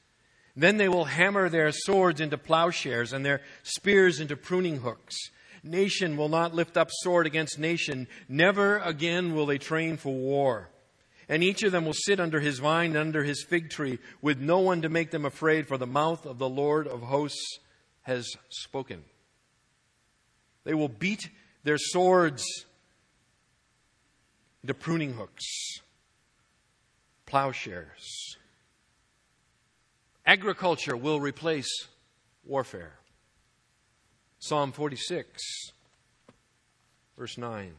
Then 0.56 0.76
they 0.76 0.88
will 0.88 1.06
hammer 1.06 1.48
their 1.48 1.70
swords 1.72 2.20
into 2.20 2.38
plowshares 2.38 3.12
and 3.12 3.24
their 3.24 3.40
spears 3.62 4.20
into 4.20 4.36
pruning 4.36 4.78
hooks. 4.78 5.16
Nation 5.62 6.16
will 6.16 6.28
not 6.28 6.54
lift 6.54 6.76
up 6.76 6.88
sword 6.90 7.26
against 7.26 7.58
nation. 7.58 8.06
Never 8.28 8.78
again 8.78 9.34
will 9.34 9.46
they 9.46 9.58
train 9.58 9.96
for 9.96 10.14
war. 10.14 10.68
And 11.28 11.42
each 11.42 11.62
of 11.62 11.72
them 11.72 11.86
will 11.86 11.94
sit 11.94 12.20
under 12.20 12.38
his 12.38 12.58
vine 12.58 12.90
and 12.90 12.98
under 12.98 13.24
his 13.24 13.42
fig 13.42 13.70
tree, 13.70 13.98
with 14.20 14.38
no 14.38 14.58
one 14.58 14.82
to 14.82 14.90
make 14.90 15.10
them 15.10 15.24
afraid, 15.24 15.66
for 15.66 15.78
the 15.78 15.86
mouth 15.86 16.26
of 16.26 16.38
the 16.38 16.48
Lord 16.48 16.86
of 16.86 17.00
hosts 17.00 17.58
has 18.02 18.28
spoken. 18.50 19.02
They 20.64 20.74
will 20.74 20.88
beat 20.88 21.30
their 21.64 21.78
swords 21.78 22.44
into 24.62 24.74
pruning 24.74 25.14
hooks, 25.14 25.80
plowshares. 27.34 28.36
Agriculture 30.24 30.96
will 30.96 31.18
replace 31.18 31.88
warfare. 32.44 32.92
Psalm 34.38 34.70
46, 34.70 35.72
verse 37.18 37.36
9. 37.36 37.72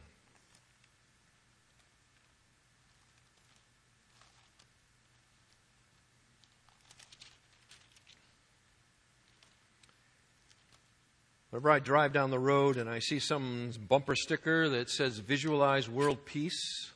Whenever 11.48 11.70
I 11.70 11.78
drive 11.78 12.12
down 12.12 12.30
the 12.30 12.38
road 12.38 12.76
and 12.76 12.90
I 12.90 12.98
see 12.98 13.18
some 13.18 13.70
bumper 13.88 14.16
sticker 14.16 14.68
that 14.68 14.90
says 14.90 15.16
visualize 15.16 15.88
world 15.88 16.26
peace, 16.26 16.90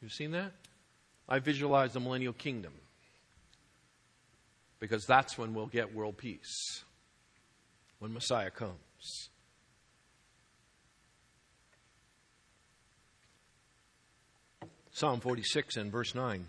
you've 0.00 0.12
seen 0.12 0.30
that? 0.30 0.52
I 1.28 1.38
visualize 1.38 1.92
the 1.92 2.00
millennial 2.00 2.32
kingdom. 2.32 2.72
Because 4.78 5.06
that's 5.06 5.36
when 5.36 5.54
we'll 5.54 5.66
get 5.66 5.94
world 5.94 6.16
peace. 6.16 6.84
When 7.98 8.12
Messiah 8.12 8.50
comes. 8.50 9.30
Psalm 14.92 15.20
46 15.20 15.76
and 15.76 15.92
verse 15.92 16.14
9. 16.14 16.46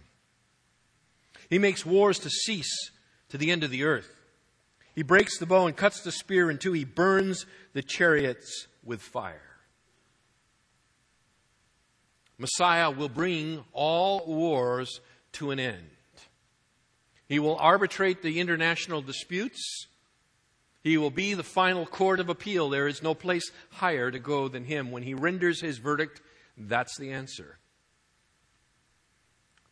He 1.50 1.60
makes 1.60 1.86
wars 1.86 2.20
to 2.20 2.30
cease 2.30 2.92
to 3.30 3.38
the 3.38 3.52
end 3.52 3.64
of 3.64 3.72
the 3.72 3.84
earth. 3.84 4.10
He 4.96 5.04
breaks 5.04 5.38
the 5.38 5.46
bow 5.46 5.68
and 5.68 5.76
cuts 5.76 6.02
the 6.02 6.12
spear 6.12 6.50
in 6.50 6.58
two. 6.58 6.74
He 6.74 6.86
burns 6.86 7.46
the 7.74 7.84
chariots 7.84 8.68
with 8.84 9.02
fire. 9.02 9.47
Messiah 12.38 12.92
will 12.92 13.10
bring 13.10 13.64
all 13.74 14.26
wars 14.26 15.02
to 15.34 15.52
an 15.52 15.60
end. 15.60 15.90
He 17.28 17.40
will 17.40 17.58
arbitrate 17.58 18.22
the 18.22 18.40
international 18.40 19.02
disputes. 19.02 19.88
He 20.84 20.98
will 20.98 21.12
be 21.12 21.34
the 21.34 21.44
final 21.44 21.86
court 21.86 22.20
of 22.20 22.30
appeal. 22.30 22.70
There 22.70 22.88
is 22.88 23.04
no 23.04 23.14
place 23.14 23.52
higher 23.72 24.12
to 24.12 24.20
go 24.20 24.48
than 24.48 24.64
him. 24.64 24.92
When 24.92 25.04
he 25.04 25.14
renders 25.14 25.60
his 25.60 25.80
verdict, 25.80 26.22
that's 26.58 26.98
the 26.98 27.12
answer. 27.12 27.58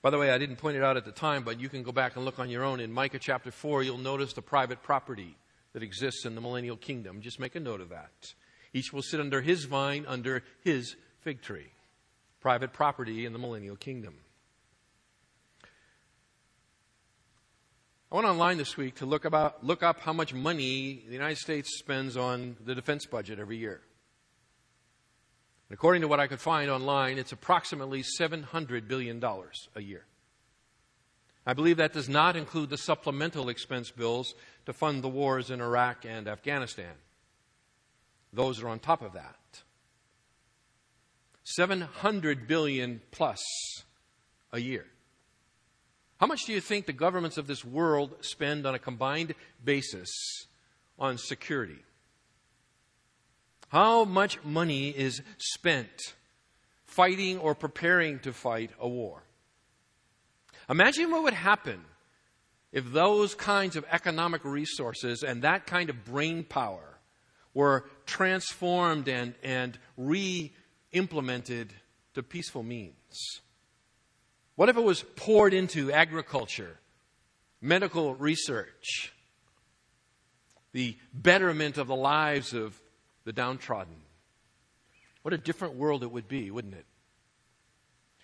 By 0.02 0.10
the 0.10 0.18
way, 0.18 0.30
I 0.30 0.38
didn't 0.38 0.58
point 0.58 0.78
it 0.78 0.84
out 0.84 0.98
at 0.98 1.06
the 1.06 1.12
time, 1.12 1.44
but 1.44 1.60
you 1.60 1.70
can 1.70 1.82
go 1.82 1.92
back 1.92 2.16
and 2.16 2.26
look 2.26 2.38
on 2.38 2.50
your 2.50 2.64
own. 2.64 2.80
In 2.80 2.92
Micah 2.92 3.20
chapter 3.20 3.52
4, 3.52 3.84
you'll 3.84 3.98
notice 3.98 4.34
the 4.34 4.42
private 4.42 4.84
property 4.84 5.36
that 5.74 5.82
exists 5.82 6.26
in 6.26 6.36
the 6.36 6.42
millennial 6.42 6.78
kingdom. 6.78 7.22
Just 7.22 7.40
make 7.40 7.56
a 7.56 7.60
note 7.60 7.82
of 7.82 7.90
that. 7.90 8.12
Each 8.74 8.92
will 8.92 9.02
sit 9.02 9.20
under 9.20 9.42
his 9.42 9.66
vine, 9.66 10.06
under 10.08 10.44
his 10.64 10.96
fig 11.22 11.42
tree. 11.42 11.72
Private 12.46 12.74
property 12.74 13.26
in 13.26 13.34
the 13.34 13.40
millennial 13.40 13.76
kingdom. 13.76 14.14
I 18.12 18.16
went 18.16 18.28
online 18.28 18.60
this 18.60 18.78
week 18.78 18.98
to 18.98 19.08
look, 19.08 19.26
about, 19.26 19.66
look 19.66 19.82
up 19.82 20.00
how 20.00 20.14
much 20.14 20.32
money 20.32 21.02
the 21.08 21.14
United 21.14 21.40
States 21.40 21.76
spends 21.80 22.16
on 22.16 22.56
the 22.64 22.76
defense 22.76 23.08
budget 23.08 23.40
every 23.40 23.58
year. 23.58 23.82
According 25.72 26.04
to 26.04 26.08
what 26.08 26.20
I 26.20 26.28
could 26.28 26.40
find 26.40 26.70
online, 26.70 27.18
it's 27.18 27.32
approximately 27.32 28.04
$700 28.04 28.88
billion 28.88 29.24
a 29.24 29.82
year. 29.82 30.06
I 31.48 31.54
believe 31.54 31.78
that 31.78 31.94
does 31.94 32.10
not 32.10 32.36
include 32.36 32.70
the 32.70 32.78
supplemental 32.78 33.50
expense 33.50 33.90
bills 33.90 34.36
to 34.68 34.74
fund 34.74 35.04
the 35.04 35.10
wars 35.10 35.50
in 35.50 35.62
Iraq 35.62 36.06
and 36.06 36.28
Afghanistan. 36.28 36.94
Those 38.32 38.62
are 38.62 38.68
on 38.68 38.78
top 38.78 39.02
of 39.02 39.14
that. 39.14 39.64
700 41.46 42.48
billion 42.48 43.02
plus 43.12 43.42
a 44.52 44.60
year. 44.60 44.86
How 46.18 46.28
much 46.28 46.46
do 46.46 46.54
you 46.54 46.60
think 46.60 46.86
the 46.86 46.94
governments 46.94 47.38
of 47.38 47.48
this 47.48 47.64
world 47.64 48.16
spend 48.22 48.66
on 48.66 48.74
a 48.74 48.80
combined 48.80 49.36
basis 49.64 50.10
on 50.98 51.18
security? 51.18 51.80
How 53.70 54.06
much 54.06 54.44
money 54.44 54.90
is 54.90 55.22
spent 55.38 56.16
fighting 56.86 57.38
or 57.38 57.54
preparing 57.54 58.20
to 58.20 58.34
fight 58.34 58.72
a 58.80 58.88
war? 58.88 59.24
Imagine 60.70 61.12
what 61.12 61.24
would 61.24 61.34
happen 61.34 61.82
if 62.72 62.92
those 62.92 63.36
kinds 63.36 63.76
of 63.76 63.86
economic 63.92 64.44
resources 64.44 65.24
and 65.24 65.44
that 65.44 65.68
kind 65.68 65.90
of 65.90 66.06
brain 66.06 66.44
power 66.44 66.98
were 67.54 67.86
transformed 68.06 69.08
and, 69.08 69.36
and 69.44 69.78
re 69.96 70.52
implemented 70.96 71.74
to 72.14 72.24
peaceful 72.24 72.64
means. 72.64 73.42
What 74.56 74.70
if 74.70 74.78
it 74.78 74.84
was 74.84 75.04
poured 75.16 75.54
into 75.54 75.92
agriculture, 75.92 76.80
medical 77.62 78.16
research, 78.16 79.12
the 80.76 80.98
betterment 81.14 81.78
of 81.78 81.88
the 81.88 81.96
lives 81.96 82.54
of 82.54 82.78
the 83.24 83.34
downtrodden. 83.34 83.96
What 85.22 85.34
a 85.34 85.38
different 85.38 85.76
world 85.76 86.04
it 86.04 86.12
would 86.12 86.28
be, 86.28 86.52
wouldn't 86.52 86.76
it? 86.76 86.86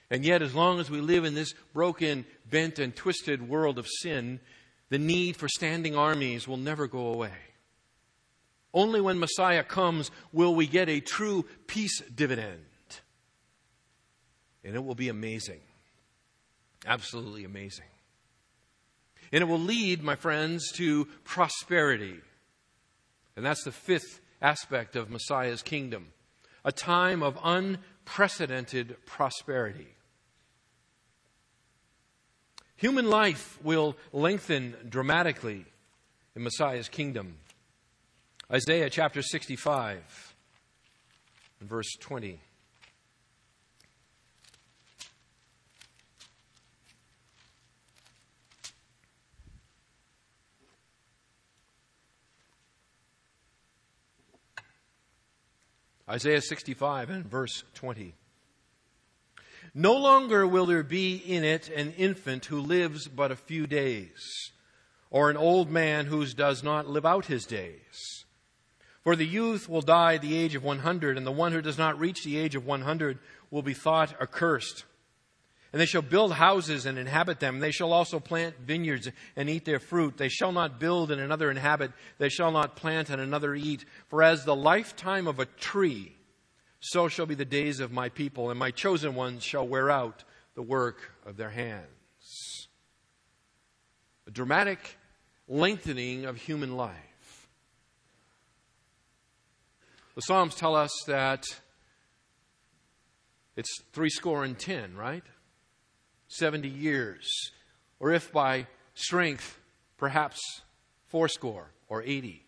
And 0.10 0.26
yet, 0.26 0.42
as 0.42 0.54
long 0.54 0.82
as 0.82 0.90
we 0.90 1.00
live 1.00 1.24
in 1.24 1.34
this 1.34 1.54
broken, 1.74 2.26
bent, 2.50 2.78
and 2.78 2.94
twisted 2.94 3.48
world 3.48 3.78
of 3.80 3.88
sin, 3.88 4.42
the 4.90 5.00
need 5.00 5.38
for 5.38 5.48
standing 5.48 5.96
armies 5.96 6.46
will 6.46 6.58
never 6.58 6.88
go 6.88 7.08
away. 7.14 7.32
Only 8.74 9.02
when 9.02 9.20
Messiah 9.20 9.64
comes 9.64 10.12
will 10.32 10.56
we 10.56 10.68
get 10.68 10.88
a 10.88 11.02
true 11.02 11.46
peace 11.68 12.02
dividend. 12.02 12.62
And 14.64 14.76
it 14.76 14.84
will 14.84 14.96
be 14.96 15.10
amazing. 15.10 15.60
Absolutely 16.86 17.44
amazing. 17.44 17.86
And 19.32 19.42
it 19.42 19.48
will 19.48 19.60
lead, 19.60 20.04
my 20.04 20.16
friends, 20.16 20.72
to 20.74 21.06
prosperity. 21.24 22.20
And 23.36 23.46
that's 23.46 23.64
the 23.64 23.72
fifth 23.72 24.20
aspect 24.42 24.96
of 24.96 25.10
Messiah's 25.10 25.62
kingdom 25.62 26.08
a 26.64 26.72
time 26.72 27.24
of 27.24 27.40
unprecedented 27.44 28.96
prosperity. 29.06 29.88
Human 32.76 33.10
life 33.10 33.58
will 33.64 33.96
lengthen 34.12 34.76
dramatically 34.88 35.66
in 36.36 36.44
Messiah's 36.44 36.90
kingdom. 36.90 37.38
Isaiah 38.54 38.90
chapter 38.90 39.22
65, 39.22 40.36
verse 41.62 41.96
20. 42.02 42.42
Isaiah 56.10 56.42
65 56.42 57.10
and 57.10 57.26
verse 57.26 57.64
20. 57.76 58.16
No 59.74 59.94
longer 59.94 60.46
will 60.46 60.66
there 60.66 60.84
be 60.84 61.16
in 61.16 61.46
it 61.46 61.70
an 61.70 61.94
infant 61.94 62.48
who 62.48 62.60
lives 62.60 63.08
but 63.08 63.32
a 63.32 63.38
few 63.38 63.66
days, 63.66 64.52
or 65.10 65.30
an 65.30 65.38
old 65.38 65.70
man 65.70 66.08
who 66.08 66.26
does 66.26 66.62
not 66.64 66.90
live 66.90 67.06
out 67.06 67.28
his 67.28 67.46
days. 67.46 68.21
For 69.04 69.16
the 69.16 69.26
youth 69.26 69.68
will 69.68 69.82
die 69.82 70.16
at 70.16 70.22
the 70.22 70.38
age 70.38 70.56
of 70.56 70.64
100, 70.64 71.18
and 71.18 71.26
the 71.26 71.32
one 71.32 71.52
who 71.52 71.62
does 71.62 71.78
not 71.78 72.00
reach 72.00 72.24
the 72.24 72.38
age 72.38 72.56
of 72.56 72.66
100 72.66 73.18
will 73.50 73.64
be 73.64 73.74
thought 73.74 74.14
accursed. 74.22 74.86
And 75.74 75.80
they 75.80 75.86
shall 75.86 76.02
build 76.02 76.34
houses 76.34 76.86
and 76.86 76.98
inhabit 76.98 77.40
them. 77.40 77.60
They 77.60 77.72
shall 77.72 77.94
also 77.94 78.20
plant 78.20 78.60
vineyards 78.60 79.10
and 79.36 79.50
eat 79.50 79.64
their 79.64 79.80
fruit. 79.80 80.18
They 80.18 80.28
shall 80.28 80.52
not 80.52 80.80
build 80.80 81.12
and 81.12 81.22
another 81.22 81.50
inhabit. 81.50 81.92
They 82.18 82.28
shall 82.30 82.52
not 82.52 82.76
plant 82.76 83.10
and 83.10 83.22
another 83.22 83.56
eat. 83.56 83.86
For 84.10 84.22
as 84.22 84.44
the 84.44 84.56
lifetime 84.56 85.28
of 85.28 85.40
a 85.40 85.46
tree, 85.46 86.16
so 86.82 87.08
shall 87.08 87.26
be 87.26 87.36
the 87.36 87.46
days 87.46 87.80
of 87.80 87.92
my 87.92 88.10
people, 88.10 88.50
and 88.50 88.60
my 88.60 88.72
chosen 88.72 89.16
ones 89.16 89.44
shall 89.44 89.68
wear 89.68 89.90
out 89.90 90.26
the 90.56 90.62
work 90.62 91.12
of 91.26 91.38
their 91.38 91.52
hands. 91.52 92.68
A 94.28 94.32
dramatic 94.32 94.98
lengthening 95.48 96.26
of 96.26 96.38
human 96.38 96.76
life. 96.76 97.11
The 100.16 100.22
Psalms 100.22 100.56
tell 100.56 100.76
us 100.76 100.92
that 101.08 101.44
it's 103.56 103.82
three 103.94 104.10
score 104.10 104.44
and 104.44 104.58
ten, 104.58 104.96
right? 104.96 105.24
70 106.28 106.68
years, 106.68 107.30
or 108.00 108.12
if 108.12 108.32
by 108.32 108.68
strength, 108.94 109.60
perhaps 109.98 110.40
fourscore 111.08 111.72
or 111.90 112.02
80. 112.04 112.46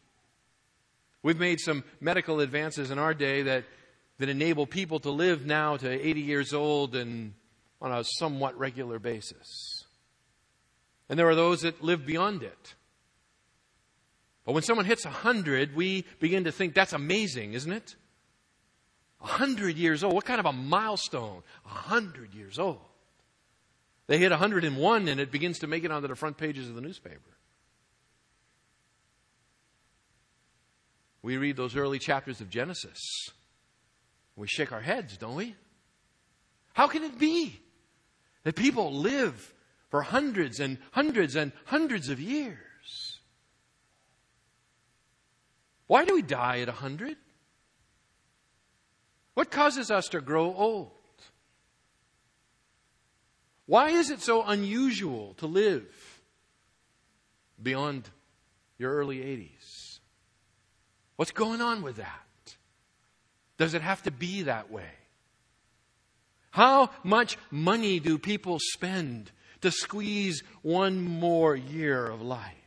We've 1.22 1.40
made 1.40 1.60
some 1.60 1.84
medical 2.00 2.40
advances 2.40 2.92
in 2.92 3.00
our 3.00 3.14
day 3.14 3.44
that, 3.44 3.66
that 4.20 4.30
enable 4.30 4.66
people 4.66 5.00
to 5.02 5.12
live 5.12 5.46
now 5.46 5.78
to 5.78 5.90
80 5.90 6.22
years 6.22 6.54
old 6.54 6.96
and 6.96 7.34
on 7.82 7.92
a 7.92 8.04
somewhat 8.04 8.58
regular 8.58 9.00
basis. 9.00 9.86
And 11.10 11.20
there 11.20 11.28
are 11.28 11.36
those 11.36 11.62
that 11.62 11.84
live 11.84 12.06
beyond 12.06 12.44
it. 12.44 12.76
But 14.46 14.54
when 14.54 14.64
someone 14.64 14.86
hits 14.86 15.06
100, 15.06 15.76
we 15.76 16.06
begin 16.20 16.44
to 16.44 16.52
think 16.52 16.74
that's 16.74 16.94
amazing, 16.94 17.54
isn't 17.54 17.72
it? 17.72 17.96
100 19.20 19.78
years 19.78 20.04
old. 20.04 20.14
What 20.14 20.26
kind 20.26 20.40
of 20.40 20.46
a 20.46 20.52
milestone? 20.52 21.44
100 21.64 22.34
years 22.34 22.60
old. 22.60 22.82
They 24.08 24.18
hit 24.18 24.32
101 24.32 25.08
and 25.08 25.20
it 25.20 25.32
begins 25.32 25.60
to 25.60 25.68
make 25.68 25.86
it 25.86 25.92
onto 25.92 26.10
the 26.10 26.16
front 26.16 26.38
pages 26.38 26.68
of 26.68 26.76
the 26.76 26.82
newspaper. 26.82 27.20
We 31.22 31.38
read 31.38 31.56
those 31.56 31.78
early 31.78 32.00
chapters 32.00 32.42
of 32.42 32.50
Genesis. 32.50 33.00
We 34.36 34.48
shake 34.48 34.74
our 34.74 34.82
heads, 34.82 35.16
don't 35.16 35.36
we? 35.36 35.56
How 36.74 36.88
can 36.88 37.04
it 37.04 37.18
be 37.18 37.62
that 38.44 38.58
people 38.58 38.92
live 38.94 39.54
for 39.90 40.02
hundreds 40.02 40.60
and 40.60 40.80
hundreds 40.92 41.38
and 41.38 41.54
hundreds 41.66 42.10
of 42.10 42.20
years? 42.20 42.58
Why 45.88 46.06
do 46.06 46.16
we 46.16 46.22
die 46.22 46.60
at 46.62 46.68
100? 46.68 47.18
What 49.34 49.52
causes 49.52 49.92
us 49.92 50.08
to 50.10 50.22
grow 50.22 50.54
old? 50.54 50.92
Why 53.66 53.90
is 53.90 54.10
it 54.10 54.22
so 54.22 54.44
unusual 54.44 55.36
to 55.36 55.48
live 55.48 56.22
beyond 57.62 58.10
your 58.78 58.94
early 58.94 59.18
80s? 59.18 60.00
What's 61.16 61.32
going 61.32 61.62
on 61.62 61.82
with 61.82 61.98
that? 61.98 62.56
Does 63.58 63.74
it 63.74 63.82
have 63.82 64.04
to 64.04 64.12
be 64.12 64.44
that 64.44 64.72
way? 64.72 64.92
How 66.52 66.92
much 67.04 67.38
money 67.50 68.00
do 68.00 68.18
people 68.18 68.60
spend 68.60 69.32
to 69.62 69.72
squeeze 69.72 70.44
one 70.62 71.02
more 71.02 71.56
year 71.56 72.06
of 72.06 72.22
life? 72.22 72.63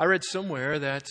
I 0.00 0.06
read 0.06 0.24
somewhere 0.24 0.80
that 0.80 1.06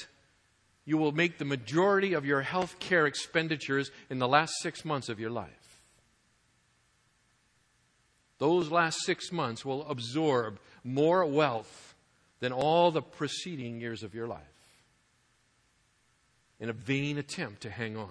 you 0.84 0.98
will 0.98 1.14
make 1.14 1.38
the 1.38 1.46
majority 1.46 2.14
of 2.14 2.26
your 2.26 2.42
health 2.42 2.78
care 2.80 3.06
expenditures 3.06 3.90
in 4.10 4.20
the 4.20 4.28
last 4.28 4.52
six 4.62 4.84
months 4.84 5.08
of 5.08 5.18
your 5.18 5.30
life 5.30 5.60
those 8.40 8.72
last 8.72 9.04
six 9.06 9.32
months 9.32 9.64
will 9.64 9.86
absorb 9.88 10.60
more 10.84 11.26
wealth 11.26 11.94
than 12.40 12.52
all 12.52 12.90
the 12.90 13.02
preceding 13.02 13.80
years 13.80 14.02
of 14.02 14.16
your 14.16 14.28
life 14.28 14.42
in 16.60 16.70
a 16.70 16.74
vain 16.74 17.18
attempt 17.18 17.62
to 17.62 17.70
hang 17.70 17.96
on. 17.96 18.10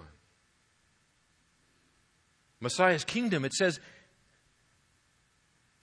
Messiah's 2.59 3.03
kingdom, 3.03 3.43
it 3.43 3.53
says, 3.53 3.79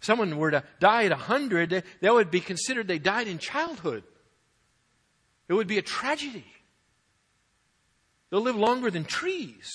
someone 0.00 0.36
were 0.36 0.52
to 0.52 0.62
die 0.78 1.04
at 1.04 1.10
100, 1.10 1.82
that 2.00 2.14
would 2.14 2.30
be 2.30 2.40
considered 2.40 2.86
they 2.86 2.98
died 2.98 3.26
in 3.26 3.38
childhood. 3.38 4.04
It 5.48 5.54
would 5.54 5.66
be 5.66 5.78
a 5.78 5.82
tragedy. 5.82 6.44
They'll 8.30 8.40
live 8.40 8.56
longer 8.56 8.90
than 8.90 9.04
trees. 9.04 9.70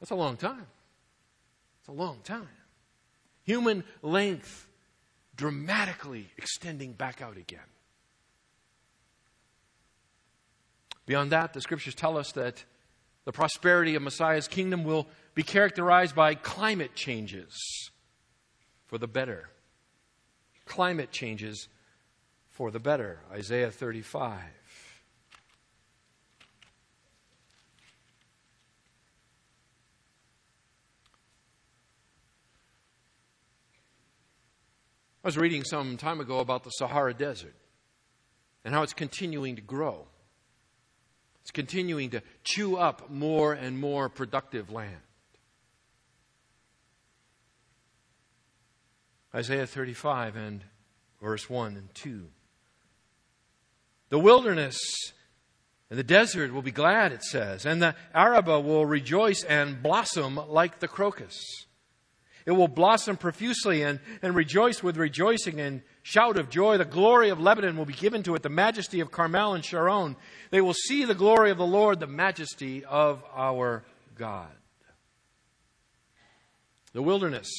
That's 0.00 0.10
a 0.10 0.16
long 0.16 0.36
time. 0.36 0.66
It's 1.80 1.88
a 1.88 1.92
long 1.92 2.18
time. 2.24 2.48
Human 3.44 3.84
length 4.02 4.66
dramatically 5.36 6.28
extending 6.36 6.92
back 6.92 7.22
out 7.22 7.36
again. 7.36 7.60
Beyond 11.06 11.32
that, 11.32 11.52
the 11.52 11.60
scriptures 11.60 11.94
tell 11.94 12.16
us 12.16 12.32
that 12.32 12.64
the 13.24 13.32
prosperity 13.32 13.94
of 13.94 14.02
Messiah's 14.02 14.48
kingdom 14.48 14.84
will 14.84 15.06
be 15.34 15.42
characterized 15.42 16.14
by 16.14 16.34
climate 16.34 16.94
changes 16.94 17.90
for 18.86 18.98
the 18.98 19.08
better. 19.08 19.48
Climate 20.66 21.10
changes 21.10 21.68
for 22.62 22.70
the 22.70 22.78
better. 22.78 23.18
Isaiah 23.32 23.72
35. 23.72 24.38
I 24.38 24.40
was 35.24 35.36
reading 35.36 35.64
some 35.64 35.96
time 35.96 36.20
ago 36.20 36.38
about 36.38 36.62
the 36.62 36.70
Sahara 36.70 37.12
Desert 37.12 37.56
and 38.64 38.72
how 38.72 38.84
it's 38.84 38.92
continuing 38.92 39.56
to 39.56 39.62
grow. 39.62 40.06
It's 41.40 41.50
continuing 41.50 42.10
to 42.10 42.22
chew 42.44 42.76
up 42.76 43.10
more 43.10 43.54
and 43.54 43.76
more 43.76 44.08
productive 44.08 44.70
land. 44.70 45.02
Isaiah 49.34 49.66
35 49.66 50.36
and 50.36 50.64
verse 51.20 51.50
1 51.50 51.76
and 51.76 51.92
2. 51.96 52.28
The 54.12 54.18
wilderness 54.18 54.78
and 55.88 55.98
the 55.98 56.04
desert 56.04 56.52
will 56.52 56.60
be 56.60 56.70
glad, 56.70 57.12
it 57.12 57.22
says, 57.22 57.64
and 57.64 57.80
the 57.80 57.94
Arabah 58.12 58.60
will 58.60 58.84
rejoice 58.84 59.42
and 59.42 59.82
blossom 59.82 60.38
like 60.50 60.80
the 60.80 60.86
crocus. 60.86 61.42
It 62.44 62.50
will 62.50 62.68
blossom 62.68 63.16
profusely 63.16 63.82
and, 63.82 64.00
and 64.20 64.34
rejoice 64.34 64.82
with 64.82 64.98
rejoicing 64.98 65.62
and 65.62 65.80
shout 66.02 66.36
of 66.36 66.50
joy. 66.50 66.76
The 66.76 66.84
glory 66.84 67.30
of 67.30 67.40
Lebanon 67.40 67.78
will 67.78 67.86
be 67.86 67.94
given 67.94 68.22
to 68.24 68.34
it, 68.34 68.42
the 68.42 68.50
majesty 68.50 69.00
of 69.00 69.10
Carmel 69.10 69.54
and 69.54 69.64
Sharon. 69.64 70.16
They 70.50 70.60
will 70.60 70.74
see 70.74 71.06
the 71.06 71.14
glory 71.14 71.50
of 71.50 71.56
the 71.56 71.64
Lord, 71.64 71.98
the 71.98 72.06
majesty 72.06 72.84
of 72.84 73.24
our 73.34 73.82
God. 74.14 74.52
The 76.92 77.00
wilderness, 77.00 77.50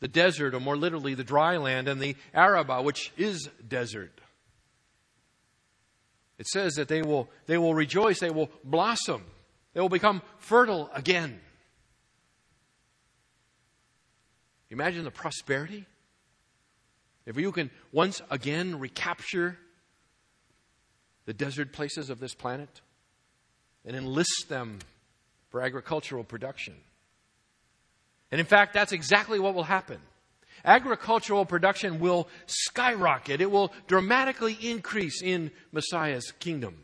the 0.00 0.08
desert, 0.08 0.54
or 0.54 0.60
more 0.60 0.76
literally, 0.76 1.14
the 1.14 1.24
dry 1.24 1.56
land, 1.56 1.88
and 1.88 2.02
the 2.02 2.16
Arabah, 2.34 2.82
which 2.82 3.14
is 3.16 3.48
desert. 3.66 4.19
It 6.40 6.46
says 6.46 6.76
that 6.76 6.88
they 6.88 7.02
will, 7.02 7.28
they 7.44 7.58
will 7.58 7.74
rejoice, 7.74 8.20
they 8.20 8.30
will 8.30 8.48
blossom, 8.64 9.26
they 9.74 9.80
will 9.82 9.90
become 9.90 10.22
fertile 10.38 10.88
again. 10.94 11.38
Imagine 14.70 15.04
the 15.04 15.10
prosperity. 15.10 15.84
If 17.26 17.36
you 17.36 17.52
can 17.52 17.70
once 17.92 18.22
again 18.30 18.78
recapture 18.78 19.58
the 21.26 21.34
desert 21.34 21.74
places 21.74 22.08
of 22.08 22.20
this 22.20 22.34
planet 22.34 22.80
and 23.84 23.94
enlist 23.94 24.46
them 24.48 24.78
for 25.50 25.60
agricultural 25.60 26.24
production. 26.24 26.74
And 28.32 28.40
in 28.40 28.46
fact, 28.46 28.72
that's 28.72 28.92
exactly 28.92 29.38
what 29.38 29.54
will 29.54 29.64
happen. 29.64 30.00
Agricultural 30.64 31.44
production 31.44 32.00
will 32.00 32.28
skyrocket. 32.46 33.40
It 33.40 33.50
will 33.50 33.72
dramatically 33.86 34.58
increase 34.60 35.22
in 35.22 35.50
Messiah's 35.72 36.32
kingdom. 36.38 36.76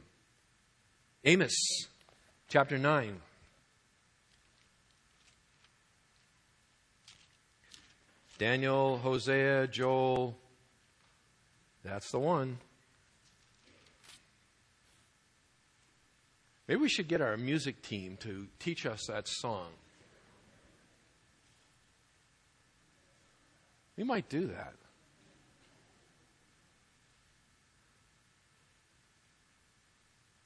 Amos 1.25 1.57
chapter 2.49 2.79
9. 2.79 3.21
Daniel, 8.39 8.99
Hosea, 8.99 9.67
Joel. 9.69 10.37
That's 11.83 12.11
the 12.11 12.19
one. 12.19 12.59
Maybe 16.69 16.81
we 16.81 16.89
should 16.89 17.09
get 17.09 17.21
our 17.21 17.37
music 17.37 17.81
team 17.81 18.17
to 18.23 18.49
teach 18.59 18.87
us 18.87 19.07
that 19.07 19.29
song. 19.29 19.69
We 23.97 24.05
might 24.05 24.29
do 24.29 24.49
that. 24.49 24.75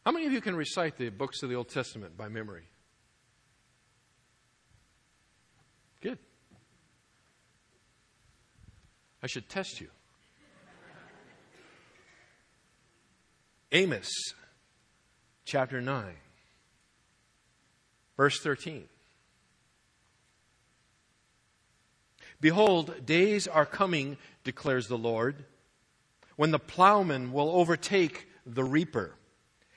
How 0.04 0.12
many 0.12 0.26
of 0.26 0.32
you 0.32 0.40
can 0.40 0.56
recite 0.56 0.96
the 0.96 1.10
books 1.10 1.42
of 1.42 1.50
the 1.50 1.56
Old 1.56 1.68
Testament 1.68 2.16
by 2.16 2.28
memory? 2.28 2.64
Good. 6.00 6.18
I 9.22 9.26
should 9.26 9.48
test 9.48 9.80
you. 9.80 9.88
Amos 13.72 14.10
chapter 15.44 15.80
9, 15.80 16.04
verse 18.16 18.40
13. 18.40 18.88
Behold, 22.40 23.04
days 23.04 23.46
are 23.46 23.66
coming, 23.66 24.16
declares 24.44 24.88
the 24.88 24.98
Lord, 24.98 25.44
when 26.36 26.50
the 26.50 26.58
plowman 26.58 27.32
will 27.32 27.50
overtake 27.50 28.28
the 28.46 28.64
reaper, 28.64 29.14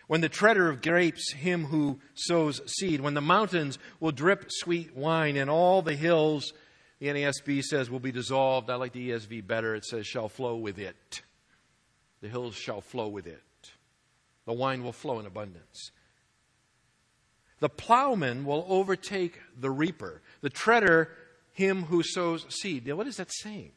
when 0.08 0.22
the 0.22 0.30
treader 0.30 0.70
of 0.70 0.82
grapes 0.82 1.34
him 1.34 1.66
who 1.66 2.00
sows 2.14 2.62
seed, 2.66 3.02
when 3.02 3.14
the 3.14 3.22
mountains 3.22 3.78
will 4.00 4.12
drip 4.12 4.46
sweet 4.50 4.96
wine, 4.96 5.36
and 5.36 5.50
all 5.50 5.82
the 5.82 5.96
hills, 5.96 6.54
the 7.00 7.08
NASB 7.08 7.64
says, 7.64 7.90
will 7.90 8.00
be 8.00 8.12
dissolved. 8.12 8.70
I 8.70 8.76
like 8.76 8.94
the 8.94 9.10
ESV 9.10 9.46
better. 9.46 9.76
It 9.76 9.84
says, 9.84 10.08
shall 10.08 10.30
flow 10.30 10.56
with 10.56 10.80
it. 10.80 11.22
The 12.22 12.30
hills 12.30 12.56
shall 12.56 12.80
flow 12.80 13.10
with 13.10 13.28
it. 13.28 13.44
The 14.46 14.54
wine 14.54 14.84
will 14.84 14.94
flow 14.94 15.20
in 15.20 15.26
abundance. 15.26 15.92
The 17.60 17.70
plowman 17.70 18.46
will 18.46 18.66
overtake 18.70 19.40
the 19.58 19.72
reaper, 19.72 20.22
the 20.42 20.50
treader, 20.50 21.10
him 21.54 21.84
who 21.84 22.04
sows 22.04 22.46
seed. 22.50 22.86
Now, 22.86 22.96
what 22.96 23.08
is 23.08 23.18
that 23.18 23.32
saying? 23.32 23.72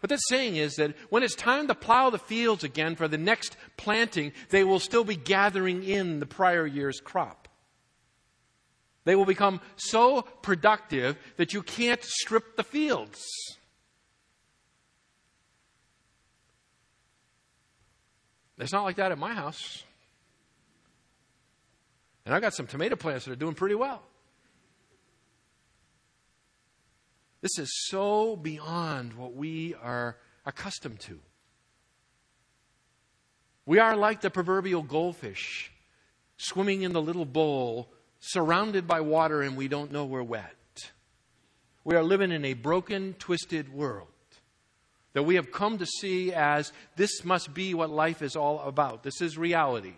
What 0.00 0.08
that's 0.08 0.28
saying 0.28 0.56
is 0.56 0.76
that 0.76 0.94
when 1.10 1.22
it's 1.22 1.34
time 1.34 1.68
to 1.68 1.74
plow 1.74 2.08
the 2.08 2.18
fields 2.18 2.64
again 2.64 2.96
for 2.96 3.06
the 3.06 3.18
next 3.18 3.56
planting, 3.76 4.32
they 4.48 4.64
will 4.64 4.80
still 4.80 5.04
be 5.04 5.16
gathering 5.16 5.82
in 5.82 6.20
the 6.20 6.26
prior 6.26 6.66
year's 6.66 7.00
crop. 7.00 7.48
They 9.04 9.14
will 9.14 9.26
become 9.26 9.60
so 9.76 10.22
productive 10.22 11.18
that 11.36 11.52
you 11.52 11.62
can't 11.62 12.02
strip 12.02 12.56
the 12.56 12.64
fields. 12.64 13.26
It's 18.58 18.72
not 18.72 18.84
like 18.84 18.96
that 18.96 19.12
at 19.12 19.18
my 19.18 19.34
house. 19.34 19.84
And 22.24 22.34
I've 22.34 22.42
got 22.42 22.54
some 22.54 22.66
tomato 22.66 22.96
plants 22.96 23.24
that 23.24 23.32
are 23.32 23.36
doing 23.36 23.54
pretty 23.54 23.74
well. 23.74 24.02
This 27.40 27.58
is 27.58 27.70
so 27.88 28.36
beyond 28.36 29.14
what 29.14 29.34
we 29.34 29.74
are 29.82 30.16
accustomed 30.44 31.00
to. 31.00 31.20
We 33.66 33.78
are 33.78 33.96
like 33.96 34.20
the 34.20 34.30
proverbial 34.30 34.82
goldfish 34.82 35.72
swimming 36.36 36.82
in 36.82 36.92
the 36.92 37.02
little 37.02 37.24
bowl, 37.24 37.92
surrounded 38.20 38.86
by 38.86 39.00
water, 39.00 39.42
and 39.42 39.56
we 39.56 39.68
don't 39.68 39.92
know 39.92 40.06
we're 40.06 40.22
wet. 40.22 40.54
We 41.84 41.94
are 41.96 42.02
living 42.02 42.32
in 42.32 42.44
a 42.44 42.54
broken, 42.54 43.14
twisted 43.18 43.72
world 43.72 44.08
that 45.12 45.22
we 45.24 45.34
have 45.34 45.50
come 45.50 45.78
to 45.78 45.86
see 45.86 46.32
as 46.32 46.72
this 46.96 47.24
must 47.24 47.52
be 47.52 47.74
what 47.74 47.90
life 47.90 48.22
is 48.22 48.36
all 48.36 48.60
about. 48.60 49.02
This 49.02 49.20
is 49.20 49.36
reality. 49.36 49.94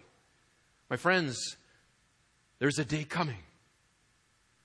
My 0.88 0.96
friends, 0.96 1.56
there's 2.58 2.78
a 2.78 2.84
day 2.84 3.04
coming. 3.04 3.42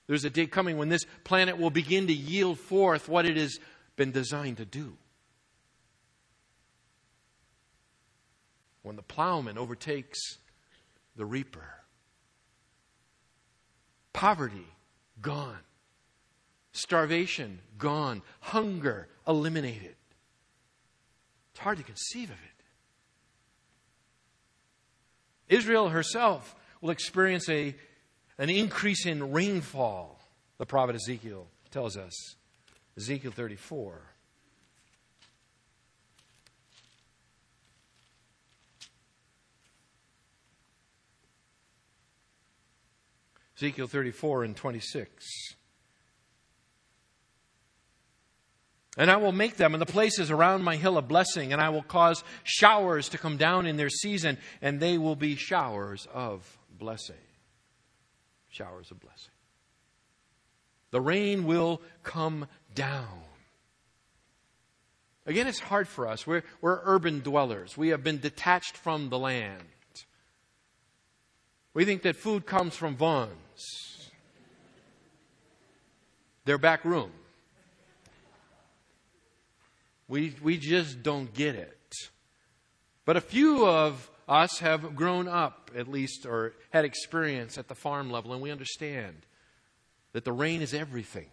There's 0.08 0.24
a 0.24 0.30
day 0.30 0.46
coming 0.46 0.78
when 0.78 0.88
this 0.88 1.04
planet 1.22 1.58
will 1.58 1.70
begin 1.70 2.08
to 2.08 2.12
yield 2.12 2.58
forth 2.58 3.08
what 3.08 3.26
it 3.26 3.36
has 3.36 3.60
been 3.94 4.10
designed 4.10 4.56
to 4.56 4.64
do. 4.64 4.96
When 8.82 8.96
the 8.96 9.02
plowman 9.02 9.58
overtakes 9.58 10.18
the 11.14 11.26
reaper, 11.26 11.68
poverty 14.14 14.66
gone, 15.20 15.58
starvation 16.72 17.60
gone, 17.76 18.22
hunger 18.40 19.08
eliminated. 19.26 19.94
It's 21.52 21.60
hard 21.60 21.76
to 21.78 21.84
conceive 21.84 22.30
of 22.30 22.36
it. 22.36 22.64
Israel 25.54 25.90
herself 25.90 26.54
will 26.80 26.90
experience 26.90 27.48
a, 27.48 27.74
an 28.38 28.50
increase 28.50 29.04
in 29.04 29.32
rainfall, 29.32 30.20
the 30.58 30.66
prophet 30.66 30.94
Ezekiel 30.94 31.46
tells 31.70 31.96
us. 31.96 32.36
Ezekiel 32.96 33.32
34. 33.32 34.00
Ezekiel 43.56 43.88
34 43.88 44.44
and 44.44 44.56
26. 44.56 45.54
And 48.96 49.10
I 49.10 49.16
will 49.16 49.32
make 49.32 49.56
them 49.56 49.74
and 49.74 49.80
the 49.80 49.86
places 49.86 50.30
around 50.30 50.62
my 50.62 50.76
hill 50.76 50.96
a 50.96 51.02
blessing, 51.02 51.52
and 51.52 51.60
I 51.60 51.68
will 51.68 51.82
cause 51.82 52.22
showers 52.44 53.08
to 53.10 53.18
come 53.18 53.36
down 53.36 53.66
in 53.66 53.76
their 53.76 53.90
season, 53.90 54.38
and 54.60 54.78
they 54.80 54.96
will 54.96 55.16
be 55.16 55.34
showers 55.34 56.06
of 56.12 56.58
blessing. 56.78 57.16
Showers 58.50 58.90
of 58.90 59.00
blessing. 59.00 59.32
The 60.90 61.00
rain 61.00 61.44
will 61.44 61.82
come 62.02 62.46
down. 62.74 63.20
Again, 65.26 65.46
it's 65.46 65.60
hard 65.60 65.86
for 65.86 66.08
us. 66.08 66.26
We're, 66.26 66.42
we're 66.62 66.80
urban 66.84 67.20
dwellers. 67.20 67.76
We 67.76 67.88
have 67.88 68.02
been 68.02 68.18
detached 68.18 68.76
from 68.76 69.10
the 69.10 69.18
land. 69.18 69.62
We 71.74 71.84
think 71.84 72.02
that 72.02 72.16
food 72.16 72.46
comes 72.46 72.74
from 72.74 72.96
Vons, 72.96 74.10
their 76.46 76.56
back 76.56 76.84
room. 76.84 77.12
We, 80.08 80.34
we 80.42 80.56
just 80.56 81.02
don't 81.02 81.32
get 81.34 81.54
it. 81.54 81.94
But 83.04 83.18
a 83.18 83.20
few 83.20 83.66
of 83.66 84.10
us 84.28 84.58
have 84.58 84.94
grown 84.94 85.28
up, 85.28 85.70
at 85.76 85.88
least, 85.88 86.26
or 86.26 86.54
had 86.70 86.84
experience 86.84 87.58
at 87.58 87.68
the 87.68 87.74
farm 87.74 88.10
level, 88.10 88.32
and 88.32 88.42
we 88.42 88.50
understand 88.50 89.16
that 90.12 90.24
the 90.24 90.32
rain 90.32 90.62
is 90.62 90.74
everything. 90.74 91.28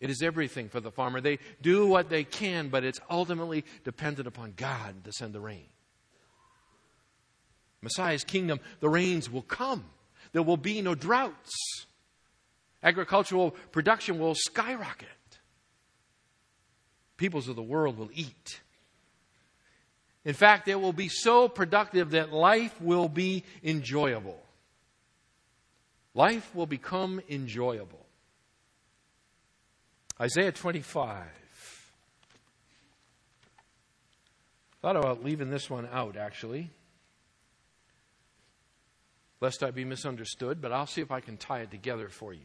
It 0.00 0.10
is 0.10 0.22
everything 0.22 0.68
for 0.68 0.80
the 0.80 0.90
farmer. 0.90 1.20
They 1.20 1.38
do 1.62 1.86
what 1.86 2.10
they 2.10 2.24
can, 2.24 2.68
but 2.68 2.84
it's 2.84 3.00
ultimately 3.08 3.64
dependent 3.84 4.28
upon 4.28 4.52
God 4.56 5.04
to 5.04 5.12
send 5.12 5.32
the 5.32 5.40
rain. 5.40 5.68
Messiah's 7.82 8.24
kingdom, 8.24 8.60
the 8.80 8.88
rains 8.88 9.30
will 9.30 9.42
come. 9.42 9.84
There 10.32 10.42
will 10.42 10.56
be 10.56 10.82
no 10.82 10.94
droughts. 10.94 11.54
Agricultural 12.82 13.52
production 13.72 14.18
will 14.18 14.34
skyrocket 14.34 15.08
peoples 17.16 17.48
of 17.48 17.56
the 17.56 17.62
world 17.62 17.98
will 17.98 18.10
eat. 18.12 18.60
In 20.26 20.34
fact, 20.34 20.66
it 20.66 20.74
will 20.74 20.92
be 20.92 21.08
so 21.08 21.48
productive 21.48 22.10
that 22.10 22.32
life 22.32 22.74
will 22.80 23.08
be 23.08 23.44
enjoyable. 23.62 24.42
Life 26.14 26.52
will 26.52 26.66
become 26.66 27.20
enjoyable. 27.28 28.04
Isaiah 30.20 30.50
25. 30.50 31.22
Thought 34.82 34.96
about 34.96 35.24
leaving 35.24 35.48
this 35.48 35.70
one 35.70 35.88
out, 35.92 36.16
actually, 36.16 36.70
lest 39.40 39.62
I 39.62 39.70
be 39.70 39.84
misunderstood, 39.84 40.60
but 40.60 40.72
I'll 40.72 40.88
see 40.88 41.02
if 41.02 41.12
I 41.12 41.20
can 41.20 41.36
tie 41.36 41.60
it 41.60 41.70
together 41.70 42.08
for 42.08 42.32
you. 42.32 42.40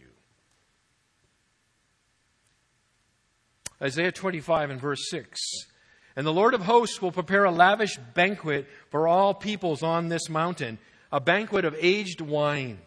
Isaiah 3.82 4.12
25 4.12 4.70
and 4.70 4.80
verse 4.80 5.10
6. 5.10 5.71
And 6.16 6.26
the 6.26 6.34
Lord 6.34 6.54
of 6.54 6.62
hosts 6.62 7.02
will 7.02 7.12
prepare 7.12 7.46
a 7.46 7.52
lavish 7.52 7.98
banquet 8.14 8.68
for 8.90 9.08
all 9.08 9.34
peoples 9.34 9.82
on 9.82 10.10
this 10.10 10.30
mountain, 10.30 10.78
a 11.12 11.20
banquet 11.20 11.66
of 11.66 11.76
aged 11.80 12.22
wine, 12.22 12.80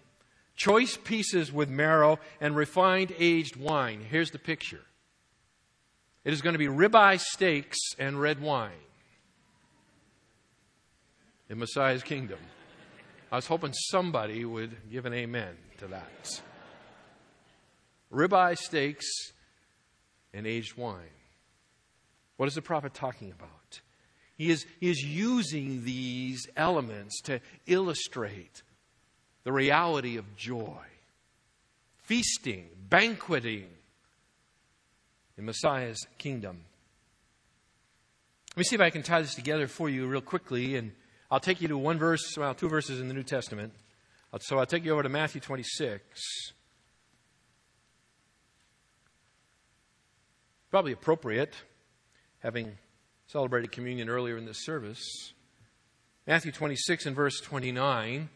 choice 0.56 0.96
pieces 0.96 1.52
with 1.52 1.68
marrow, 1.68 2.18
and 2.40 2.54
refined 2.54 3.14
aged 3.18 3.56
wine. 3.56 4.04
Here's 4.08 4.30
the 4.30 4.38
picture 4.38 4.82
it 6.24 6.32
is 6.32 6.40
going 6.40 6.54
to 6.54 6.58
be 6.58 6.68
ribeye 6.68 7.20
steaks 7.20 7.78
and 7.98 8.20
red 8.20 8.40
wine 8.40 8.72
in 11.48 11.58
Messiah's 11.58 12.02
kingdom. 12.02 12.38
I 13.30 13.36
was 13.36 13.46
hoping 13.46 13.72
somebody 13.72 14.44
would 14.44 14.76
give 14.90 15.06
an 15.06 15.12
amen 15.12 15.56
to 15.78 15.88
that. 15.88 16.40
Ribeye 18.12 18.56
steaks 18.56 19.32
and 20.32 20.46
aged 20.46 20.76
wine. 20.76 21.02
What 22.36 22.48
is 22.48 22.54
the 22.54 22.62
prophet 22.62 22.94
talking 22.94 23.30
about? 23.30 23.80
He 24.36 24.50
is, 24.50 24.66
he 24.80 24.90
is 24.90 25.00
using 25.00 25.84
these 25.84 26.48
elements 26.56 27.20
to 27.22 27.40
illustrate 27.66 28.62
the 29.44 29.52
reality 29.52 30.16
of 30.16 30.36
joy, 30.36 30.82
feasting, 32.02 32.66
banqueting 32.88 33.68
in 35.36 35.44
Messiah's 35.44 36.04
kingdom. 36.18 36.62
Let 38.52 38.58
me 38.58 38.64
see 38.64 38.74
if 38.76 38.80
I 38.80 38.90
can 38.90 39.02
tie 39.02 39.22
this 39.22 39.34
together 39.34 39.66
for 39.68 39.88
you 39.88 40.06
real 40.06 40.20
quickly, 40.20 40.76
and 40.76 40.92
I'll 41.30 41.40
take 41.40 41.60
you 41.60 41.68
to 41.68 41.78
one 41.78 41.98
verse, 41.98 42.36
well, 42.36 42.54
two 42.54 42.68
verses 42.68 43.00
in 43.00 43.08
the 43.08 43.14
New 43.14 43.22
Testament. 43.22 43.72
So 44.40 44.58
I'll 44.58 44.66
take 44.66 44.84
you 44.84 44.92
over 44.92 45.02
to 45.04 45.08
Matthew 45.08 45.40
26. 45.40 46.02
Probably 50.70 50.92
appropriate, 50.92 51.54
having 52.44 52.76
celebrated 53.26 53.72
communion 53.72 54.10
earlier 54.10 54.36
in 54.36 54.44
this 54.44 54.64
service. 54.64 55.32
Matthew 56.26 56.52
26 56.52 57.06
and 57.06 57.16
verse 57.16 57.40
29. 57.40 58.28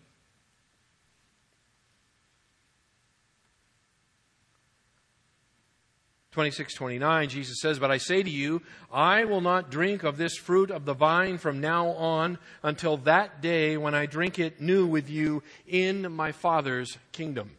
26, 6.33 6.75
29, 6.75 7.29
Jesus 7.29 7.61
says, 7.61 7.79
But 7.79 7.91
I 7.91 7.99
say 7.99 8.23
to 8.23 8.31
you, 8.31 8.63
I 8.93 9.25
will 9.25 9.41
not 9.41 9.71
drink 9.71 10.05
of 10.05 10.17
this 10.17 10.37
fruit 10.37 10.71
of 10.71 10.85
the 10.85 10.95
vine 10.95 11.37
from 11.37 11.61
now 11.61 11.89
on 11.89 12.39
until 12.63 12.97
that 12.99 13.43
day 13.43 13.77
when 13.77 13.95
I 13.95 14.07
drink 14.07 14.39
it 14.39 14.61
new 14.61 14.87
with 14.87 15.11
you 15.11 15.43
in 15.67 16.13
my 16.13 16.33
Father's 16.33 16.97
kingdom. 17.13 17.51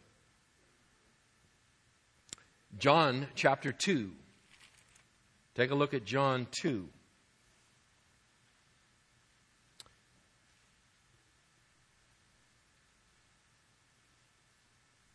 John 2.78 3.26
chapter 3.34 3.70
2. 3.70 4.12
Take 5.54 5.70
a 5.70 5.74
look 5.74 5.94
at 5.94 6.04
John 6.04 6.46
2. 6.50 6.88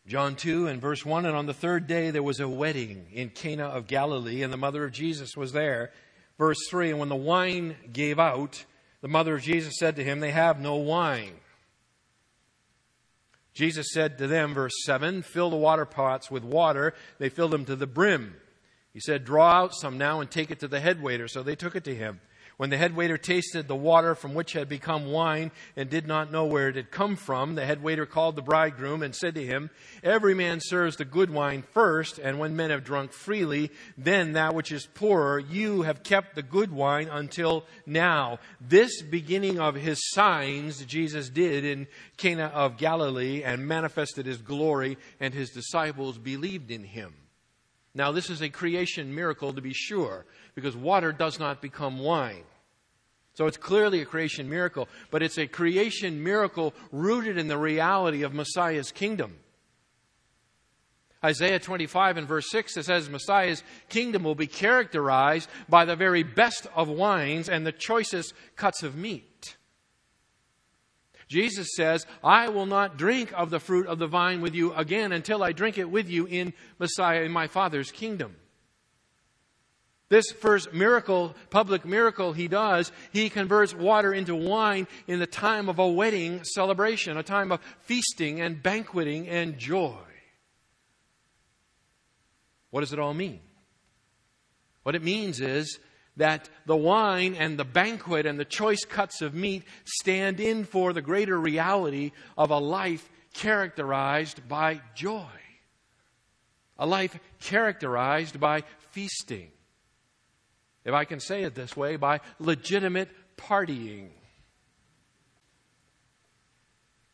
John 0.06 0.36
2 0.36 0.68
and 0.68 0.80
verse 0.80 1.04
1 1.04 1.26
And 1.26 1.36
on 1.36 1.46
the 1.46 1.54
third 1.54 1.86
day 1.86 2.10
there 2.10 2.22
was 2.22 2.38
a 2.38 2.48
wedding 2.48 3.06
in 3.12 3.30
Cana 3.30 3.64
of 3.64 3.88
Galilee, 3.88 4.42
and 4.42 4.52
the 4.52 4.56
mother 4.56 4.84
of 4.84 4.92
Jesus 4.92 5.36
was 5.36 5.52
there. 5.52 5.90
Verse 6.38 6.58
3 6.70 6.90
And 6.90 6.98
when 7.00 7.08
the 7.08 7.16
wine 7.16 7.76
gave 7.92 8.18
out, 8.18 8.64
the 9.00 9.08
mother 9.08 9.34
of 9.34 9.42
Jesus 9.42 9.74
said 9.78 9.96
to 9.96 10.04
him, 10.04 10.20
They 10.20 10.30
have 10.30 10.60
no 10.60 10.76
wine. 10.76 11.34
Jesus 13.52 13.86
said 13.92 14.18
to 14.18 14.26
them, 14.26 14.52
verse 14.52 14.74
7, 14.84 15.22
Fill 15.22 15.48
the 15.48 15.56
water 15.56 15.86
pots 15.86 16.30
with 16.30 16.44
water. 16.44 16.92
They 17.18 17.30
filled 17.30 17.52
them 17.52 17.64
to 17.64 17.74
the 17.74 17.86
brim. 17.86 18.36
He 18.96 19.00
said, 19.00 19.26
Draw 19.26 19.50
out 19.50 19.74
some 19.74 19.98
now 19.98 20.20
and 20.20 20.30
take 20.30 20.50
it 20.50 20.60
to 20.60 20.68
the 20.68 20.80
head 20.80 21.02
waiter. 21.02 21.28
So 21.28 21.42
they 21.42 21.54
took 21.54 21.76
it 21.76 21.84
to 21.84 21.94
him. 21.94 22.18
When 22.56 22.70
the 22.70 22.78
head 22.78 22.96
waiter 22.96 23.18
tasted 23.18 23.68
the 23.68 23.76
water 23.76 24.14
from 24.14 24.32
which 24.32 24.54
had 24.54 24.70
become 24.70 25.12
wine 25.12 25.50
and 25.76 25.90
did 25.90 26.06
not 26.06 26.32
know 26.32 26.46
where 26.46 26.70
it 26.70 26.76
had 26.76 26.90
come 26.90 27.14
from, 27.14 27.56
the 27.56 27.66
head 27.66 27.82
waiter 27.82 28.06
called 28.06 28.36
the 28.36 28.40
bridegroom 28.42 29.02
and 29.02 29.14
said 29.14 29.34
to 29.34 29.44
him, 29.44 29.68
Every 30.02 30.32
man 30.32 30.60
serves 30.62 30.96
the 30.96 31.04
good 31.04 31.28
wine 31.28 31.62
first, 31.74 32.18
and 32.18 32.38
when 32.38 32.56
men 32.56 32.70
have 32.70 32.84
drunk 32.84 33.12
freely, 33.12 33.70
then 33.98 34.32
that 34.32 34.54
which 34.54 34.72
is 34.72 34.86
poorer. 34.86 35.38
You 35.38 35.82
have 35.82 36.02
kept 36.02 36.34
the 36.34 36.42
good 36.42 36.72
wine 36.72 37.08
until 37.12 37.66
now. 37.84 38.38
This 38.62 39.02
beginning 39.02 39.60
of 39.60 39.74
his 39.74 40.00
signs 40.12 40.82
Jesus 40.86 41.28
did 41.28 41.66
in 41.66 41.86
Cana 42.16 42.46
of 42.46 42.78
Galilee 42.78 43.42
and 43.44 43.68
manifested 43.68 44.24
his 44.24 44.40
glory, 44.40 44.96
and 45.20 45.34
his 45.34 45.50
disciples 45.50 46.16
believed 46.16 46.70
in 46.70 46.82
him. 46.84 47.12
Now, 47.96 48.12
this 48.12 48.28
is 48.28 48.42
a 48.42 48.50
creation 48.50 49.14
miracle 49.14 49.54
to 49.54 49.62
be 49.62 49.72
sure 49.72 50.26
because 50.54 50.76
water 50.76 51.12
does 51.12 51.40
not 51.40 51.62
become 51.62 51.98
wine. 51.98 52.44
So 53.32 53.46
it's 53.46 53.56
clearly 53.56 54.02
a 54.02 54.04
creation 54.04 54.50
miracle, 54.50 54.86
but 55.10 55.22
it's 55.22 55.38
a 55.38 55.46
creation 55.46 56.22
miracle 56.22 56.74
rooted 56.92 57.38
in 57.38 57.48
the 57.48 57.56
reality 57.56 58.22
of 58.22 58.34
Messiah's 58.34 58.92
kingdom. 58.92 59.38
Isaiah 61.24 61.58
25 61.58 62.18
and 62.18 62.28
verse 62.28 62.50
6 62.50 62.76
it 62.76 62.84
says 62.84 63.08
Messiah's 63.08 63.62
kingdom 63.88 64.24
will 64.24 64.34
be 64.34 64.46
characterized 64.46 65.48
by 65.66 65.86
the 65.86 65.96
very 65.96 66.22
best 66.22 66.66
of 66.74 66.88
wines 66.88 67.48
and 67.48 67.66
the 67.66 67.72
choicest 67.72 68.34
cuts 68.56 68.82
of 68.82 68.94
meat. 68.94 69.24
Jesus 71.28 71.68
says, 71.74 72.06
I 72.22 72.48
will 72.48 72.66
not 72.66 72.96
drink 72.96 73.32
of 73.34 73.50
the 73.50 73.58
fruit 73.58 73.86
of 73.86 73.98
the 73.98 74.06
vine 74.06 74.40
with 74.40 74.54
you 74.54 74.72
again 74.74 75.12
until 75.12 75.42
I 75.42 75.52
drink 75.52 75.76
it 75.76 75.90
with 75.90 76.08
you 76.08 76.26
in 76.26 76.52
Messiah, 76.78 77.22
in 77.22 77.32
my 77.32 77.48
Father's 77.48 77.90
kingdom. 77.90 78.36
This 80.08 80.30
first 80.30 80.72
miracle, 80.72 81.34
public 81.50 81.84
miracle 81.84 82.32
he 82.32 82.46
does, 82.46 82.92
he 83.12 83.28
converts 83.28 83.74
water 83.74 84.14
into 84.14 84.36
wine 84.36 84.86
in 85.08 85.18
the 85.18 85.26
time 85.26 85.68
of 85.68 85.80
a 85.80 85.88
wedding 85.88 86.44
celebration, 86.44 87.16
a 87.16 87.24
time 87.24 87.50
of 87.50 87.60
feasting 87.80 88.40
and 88.40 88.62
banqueting 88.62 89.26
and 89.26 89.58
joy. 89.58 89.98
What 92.70 92.80
does 92.82 92.92
it 92.92 93.00
all 93.00 93.14
mean? 93.14 93.40
What 94.84 94.94
it 94.94 95.02
means 95.02 95.40
is 95.40 95.80
that 96.16 96.48
the 96.64 96.76
wine 96.76 97.34
and 97.34 97.58
the 97.58 97.64
banquet 97.64 98.26
and 98.26 98.38
the 98.38 98.44
choice 98.44 98.84
cuts 98.84 99.22
of 99.22 99.34
meat 99.34 99.64
stand 99.84 100.40
in 100.40 100.64
for 100.64 100.92
the 100.92 101.02
greater 101.02 101.38
reality 101.38 102.12
of 102.38 102.50
a 102.50 102.58
life 102.58 103.08
characterized 103.34 104.48
by 104.48 104.80
joy, 104.94 105.26
a 106.78 106.86
life 106.86 107.18
characterized 107.40 108.40
by 108.40 108.62
feasting 108.90 109.50
if 110.86 110.94
I 110.94 111.04
can 111.04 111.18
say 111.18 111.42
it 111.42 111.56
this 111.56 111.76
way, 111.76 111.96
by 111.96 112.20
legitimate 112.38 113.10
partying. 113.36 114.10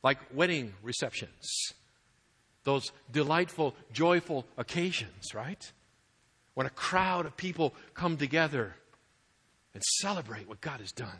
Like 0.02 0.18
wedding 0.34 0.74
receptions, 0.82 1.72
those 2.64 2.92
delightful, 3.10 3.74
joyful 3.90 4.44
occasions, 4.58 5.34
right? 5.34 5.72
When 6.52 6.66
a 6.66 6.70
crowd 6.70 7.24
of 7.24 7.36
people 7.36 7.72
come 7.94 8.18
together 8.18 8.74
and 9.74 9.82
celebrate 10.00 10.48
what 10.48 10.60
God 10.60 10.80
has 10.80 10.92
done. 10.92 11.18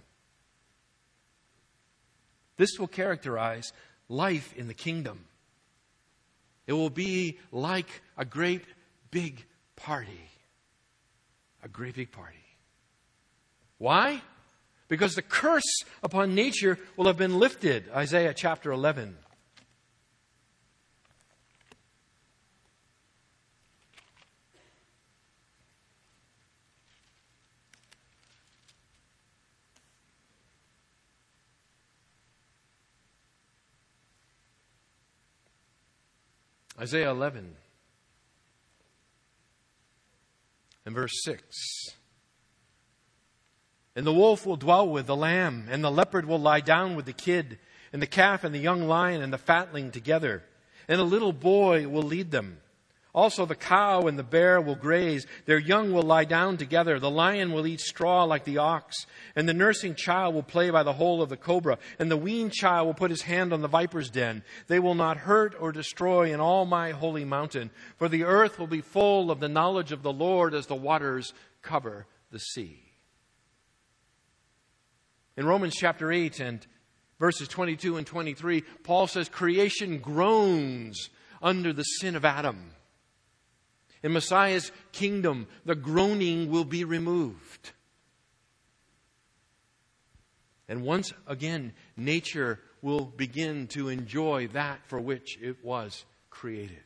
This 2.57 2.79
will 2.79 2.89
characterize 2.89 3.73
life 4.09 4.55
in 4.57 4.69
the 4.69 4.75
kingdom. 4.75 5.25
It 6.67 6.75
will 6.75 6.91
be 6.91 7.39
like 7.51 7.89
a 8.17 8.25
great 8.25 8.63
big 9.11 9.45
party. 9.77 10.31
A 11.63 11.69
great 11.69 11.95
big 11.95 12.13
party. 12.13 12.37
Why? 13.79 14.23
Because 14.89 15.15
the 15.15 15.23
curse 15.23 15.85
upon 16.03 16.35
nature 16.35 16.79
will 16.97 17.07
have 17.07 17.17
been 17.17 17.39
lifted. 17.39 17.89
Isaiah 17.95 18.35
chapter 18.35 18.71
11. 18.71 19.17
Isaiah 36.83 37.13
11 37.13 37.55
and 40.85 40.95
verse 40.97 41.13
6. 41.23 41.45
And 43.95 44.05
the 44.05 44.13
wolf 44.13 44.45
will 44.45 44.57
dwell 44.57 44.89
with 44.89 45.07
the 45.07 45.15
lamb, 45.15 45.69
and 45.71 45.85
the 45.85 45.93
leopard 45.93 46.27
will 46.27 46.41
lie 46.41 46.59
down 46.59 46.97
with 46.97 47.07
the 47.07 47.13
kid, 47.13 47.61
and 47.93 48.03
the 48.03 48.09
calf 48.09 48.43
and 48.43 48.53
the 48.53 48.59
young 48.59 48.89
lion 48.89 49.23
and 49.23 49.33
the 49.33 49.39
fatling 49.39 49.93
together. 49.93 50.43
And 50.89 51.01
a 51.01 51.05
little 51.05 51.33
boy 51.33 51.87
will 51.87 52.03
lead 52.03 52.33
them. 52.33 52.59
Also 53.15 53.45
the 53.45 53.55
cow 53.55 54.03
and 54.03 54.19
the 54.19 54.23
bear 54.23 54.59
will 54.59 54.75
graze. 54.75 55.27
Their 55.45 55.59
young 55.59 55.93
will 55.93 56.03
lie 56.03 56.25
down 56.25 56.57
together. 56.57 56.99
The 56.99 57.11
lion 57.11 57.53
will 57.53 57.67
eat 57.67 57.81
straw 57.81 58.25
like 58.25 58.45
the 58.45 58.57
ox. 58.57 59.07
And 59.37 59.47
the 59.47 59.53
nursing 59.53 59.95
child 59.95 60.35
will 60.35 60.43
play 60.43 60.71
by 60.71 60.83
the 60.83 60.95
hole 60.95 61.21
of 61.21 61.29
the 61.29 61.37
cobra. 61.37 61.77
And 61.99 62.11
the 62.11 62.17
weaned 62.17 62.53
child 62.53 62.87
will 62.87 62.95
put 62.95 63.11
his 63.11 63.23
hand 63.23 63.53
on 63.53 63.61
the 63.61 63.69
viper's 63.69 64.09
den. 64.09 64.43
They 64.67 64.79
will 64.79 64.95
not 64.95 65.19
hurt 65.19 65.55
or 65.61 65.73
destroy 65.73 66.33
in 66.33 66.41
all 66.41 66.65
my 66.65 66.93
holy 66.93 67.27
mountain. 67.27 67.71
For 67.99 68.09
the 68.09 68.25
earth 68.25 68.59
will 68.59 68.67
be 68.67 68.81
full 68.81 69.31
of 69.31 69.41
the 69.41 69.49
knowledge 69.49 69.93
of 69.93 70.03
the 70.03 70.13
Lord 70.13 70.55
as 70.55 70.67
the 70.67 70.75
waters 70.75 71.35
cover 71.61 72.07
the 72.31 72.39
sea. 72.41 72.81
In 75.37 75.45
Romans 75.45 75.75
chapter 75.77 76.11
8 76.11 76.41
and 76.41 76.67
verses 77.19 77.47
22 77.49 77.99
and 77.99 78.07
23, 78.07 78.63
Paul 78.85 79.07
says 79.07 79.29
creation 79.29 79.99
groans 79.99 81.11
under 81.43 81.75
the 81.75 81.83
sin 81.83 82.17
of 82.17 82.25
Adam. 82.25 82.73
In 84.03 84.13
Messiah's 84.13 84.73
kingdom, 84.93 85.47
the 85.65 85.75
groaning 85.75 86.51
will 86.51 86.65
be 86.65 86.85
removed. 86.85 87.73
And 90.69 90.83
once 90.83 91.13
again, 91.27 91.73
nature 91.97 92.59
will 92.81 93.05
begin 93.05 93.69
to 93.69 93.89
enjoy 93.89 94.49
that 94.49 94.81
for 94.87 95.01
which 95.01 95.39
it 95.41 95.65
was 95.65 96.05
created. 96.31 96.83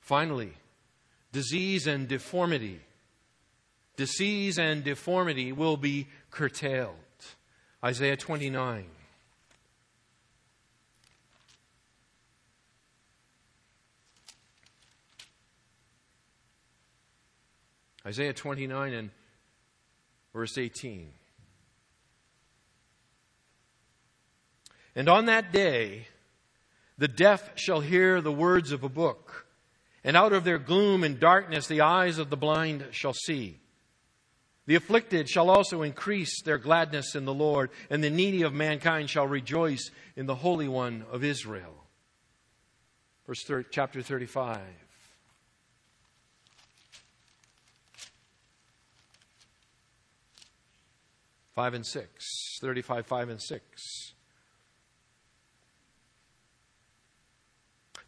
Finally, 0.00 0.52
disease 1.32 1.86
and 1.86 2.06
deformity 2.06 2.80
disease 3.96 4.58
and 4.58 4.82
deformity 4.82 5.52
will 5.52 5.76
be 5.76 6.08
curtailed. 6.30 6.96
Isaiah 7.84 8.16
29. 8.16 8.86
Isaiah 18.06 18.32
29 18.32 18.92
and 18.92 19.10
verse 20.32 20.58
18. 20.58 21.12
And 24.94 25.08
on 25.08 25.26
that 25.26 25.52
day, 25.52 26.06
the 26.98 27.08
deaf 27.08 27.58
shall 27.58 27.80
hear 27.80 28.20
the 28.20 28.32
words 28.32 28.72
of 28.72 28.84
a 28.84 28.88
book, 28.88 29.46
and 30.04 30.16
out 30.16 30.32
of 30.32 30.44
their 30.44 30.58
gloom 30.58 31.04
and 31.04 31.18
darkness 31.18 31.66
the 31.66 31.80
eyes 31.80 32.18
of 32.18 32.28
the 32.28 32.36
blind 32.36 32.86
shall 32.90 33.14
see. 33.14 33.58
The 34.66 34.74
afflicted 34.74 35.28
shall 35.28 35.50
also 35.50 35.82
increase 35.82 36.42
their 36.42 36.58
gladness 36.58 37.14
in 37.14 37.24
the 37.24 37.34
Lord, 37.34 37.70
and 37.90 38.02
the 38.02 38.10
needy 38.10 38.42
of 38.42 38.52
mankind 38.52 39.10
shall 39.10 39.26
rejoice 39.26 39.90
in 40.14 40.26
the 40.26 40.34
Holy 40.34 40.68
One 40.68 41.04
of 41.10 41.24
Israel. 41.24 41.74
Verse 43.26 43.42
30, 43.44 43.68
chapter 43.70 44.02
35. 44.02 44.60
5 51.54 51.74
and 51.74 51.86
6. 51.86 52.58
35, 52.60 53.06
5 53.06 53.28
and 53.28 53.42
6. 53.42 54.12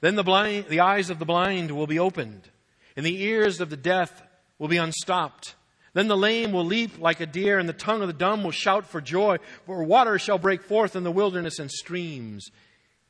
Then 0.00 0.16
the, 0.16 0.22
blind, 0.22 0.66
the 0.68 0.80
eyes 0.80 1.10
of 1.10 1.18
the 1.18 1.24
blind 1.24 1.70
will 1.70 1.86
be 1.86 1.98
opened, 1.98 2.50
and 2.96 3.06
the 3.06 3.22
ears 3.22 3.60
of 3.60 3.70
the 3.70 3.76
deaf 3.76 4.22
will 4.58 4.68
be 4.68 4.76
unstopped. 4.76 5.54
Then 5.94 6.08
the 6.08 6.16
lame 6.16 6.52
will 6.52 6.64
leap 6.64 6.98
like 6.98 7.20
a 7.20 7.26
deer, 7.26 7.58
and 7.58 7.68
the 7.68 7.72
tongue 7.72 8.02
of 8.02 8.08
the 8.08 8.12
dumb 8.12 8.44
will 8.44 8.50
shout 8.50 8.86
for 8.86 9.00
joy, 9.00 9.38
for 9.64 9.82
water 9.84 10.18
shall 10.18 10.38
break 10.38 10.62
forth 10.62 10.96
in 10.96 11.04
the 11.04 11.10
wilderness 11.10 11.58
and 11.58 11.70
streams 11.70 12.48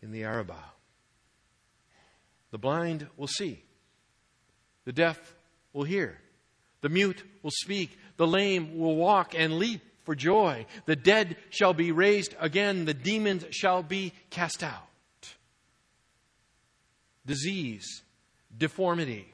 in 0.02 0.12
the 0.12 0.22
Arabah. 0.22 0.54
The 2.50 2.58
blind 2.58 3.08
will 3.16 3.26
see, 3.26 3.64
the 4.84 4.92
deaf 4.92 5.34
will 5.72 5.82
hear, 5.82 6.18
the 6.82 6.88
mute 6.88 7.24
will 7.42 7.50
speak, 7.50 7.98
the 8.16 8.26
lame 8.26 8.78
will 8.78 8.94
walk 8.94 9.34
and 9.36 9.58
leap 9.58 9.80
for 10.04 10.14
joy. 10.14 10.66
The 10.86 10.96
dead 10.96 11.36
shall 11.50 11.74
be 11.74 11.92
raised 11.92 12.34
again, 12.38 12.84
the 12.84 12.94
demons 12.94 13.44
shall 13.50 13.82
be 13.82 14.12
cast 14.30 14.62
out. 14.62 14.82
Disease, 17.26 18.02
deformity, 18.56 19.32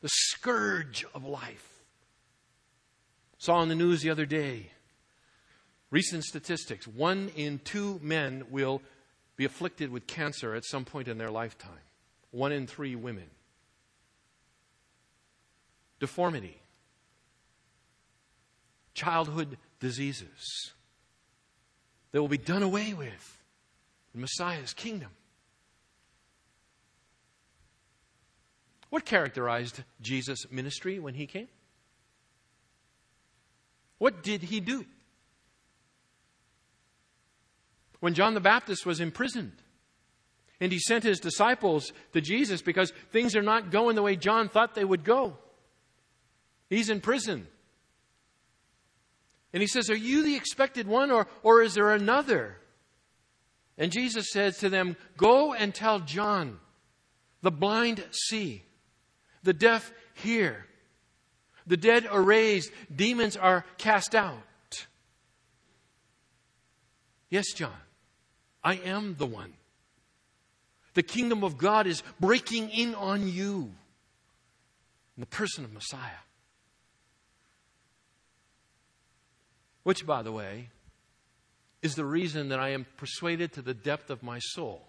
the 0.00 0.08
scourge 0.08 1.04
of 1.14 1.24
life. 1.24 1.66
Saw 3.38 3.62
in 3.62 3.68
the 3.68 3.74
news 3.74 4.02
the 4.02 4.10
other 4.10 4.26
day 4.26 4.70
recent 5.90 6.24
statistics 6.24 6.86
one 6.86 7.30
in 7.36 7.58
two 7.58 8.00
men 8.02 8.44
will 8.50 8.80
be 9.36 9.44
afflicted 9.44 9.90
with 9.90 10.06
cancer 10.06 10.54
at 10.54 10.64
some 10.64 10.84
point 10.84 11.08
in 11.08 11.18
their 11.18 11.30
lifetime, 11.30 11.70
one 12.30 12.52
in 12.52 12.66
three 12.66 12.94
women. 12.94 13.28
Deformity, 15.98 16.60
childhood 18.94 19.58
diseases. 19.80 20.72
They 22.12 22.18
will 22.18 22.28
be 22.28 22.38
done 22.38 22.62
away 22.62 22.94
with 22.94 23.42
in 24.14 24.20
Messiah's 24.20 24.72
kingdom. 24.72 25.10
What 28.90 29.04
characterized 29.04 29.82
Jesus' 30.00 30.46
ministry 30.50 30.98
when 30.98 31.14
he 31.14 31.26
came? 31.26 31.48
What 33.98 34.22
did 34.22 34.42
he 34.42 34.60
do? 34.60 34.84
When 38.00 38.14
John 38.14 38.34
the 38.34 38.40
Baptist 38.40 38.86
was 38.86 38.98
imprisoned, 38.98 39.52
and 40.60 40.72
he 40.72 40.78
sent 40.78 41.04
his 41.04 41.20
disciples 41.20 41.92
to 42.12 42.20
Jesus 42.20 42.62
because 42.62 42.92
things 43.12 43.36
are 43.36 43.42
not 43.42 43.70
going 43.70 43.94
the 43.94 44.02
way 44.02 44.16
John 44.16 44.48
thought 44.48 44.74
they 44.74 44.84
would 44.84 45.04
go. 45.04 45.36
He's 46.68 46.90
in 46.90 47.00
prison. 47.00 47.46
And 49.52 49.60
he 49.60 49.66
says, 49.66 49.90
Are 49.90 49.96
you 49.96 50.22
the 50.22 50.36
expected 50.36 50.86
one, 50.86 51.10
or, 51.10 51.26
or 51.42 51.62
is 51.62 51.74
there 51.74 51.92
another? 51.92 52.56
And 53.76 53.90
Jesus 53.90 54.30
says 54.30 54.58
to 54.58 54.68
them, 54.68 54.96
Go 55.16 55.54
and 55.54 55.74
tell 55.74 56.00
John, 56.00 56.58
the 57.42 57.50
blind 57.50 58.04
see, 58.10 58.62
the 59.42 59.52
deaf 59.52 59.92
hear, 60.14 60.66
the 61.66 61.76
dead 61.76 62.06
are 62.06 62.22
raised, 62.22 62.70
demons 62.94 63.36
are 63.36 63.64
cast 63.78 64.14
out. 64.14 64.86
Yes, 67.28 67.52
John, 67.52 67.72
I 68.62 68.74
am 68.74 69.14
the 69.16 69.26
one. 69.26 69.54
The 70.94 71.02
kingdom 71.02 71.44
of 71.44 71.56
God 71.56 71.86
is 71.86 72.02
breaking 72.18 72.70
in 72.70 72.94
on 72.96 73.28
you 73.28 73.72
in 75.16 75.20
the 75.20 75.26
person 75.26 75.64
of 75.64 75.72
Messiah. 75.72 76.24
Which, 79.90 80.06
by 80.06 80.22
the 80.22 80.30
way, 80.30 80.68
is 81.82 81.96
the 81.96 82.04
reason 82.04 82.50
that 82.50 82.60
I 82.60 82.68
am 82.68 82.86
persuaded 82.96 83.54
to 83.54 83.60
the 83.60 83.74
depth 83.74 84.08
of 84.08 84.22
my 84.22 84.38
soul 84.38 84.86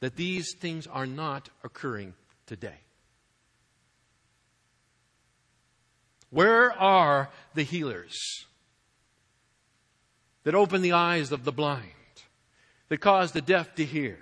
that 0.00 0.16
these 0.16 0.52
things 0.58 0.88
are 0.88 1.06
not 1.06 1.48
occurring 1.62 2.14
today. 2.46 2.80
Where 6.30 6.72
are 6.72 7.30
the 7.54 7.62
healers 7.62 8.18
that 10.42 10.56
open 10.56 10.82
the 10.82 10.94
eyes 10.94 11.30
of 11.30 11.44
the 11.44 11.52
blind, 11.52 11.84
that 12.88 12.98
cause 12.98 13.30
the 13.30 13.40
deaf 13.40 13.72
to 13.76 13.84
hear, 13.84 14.18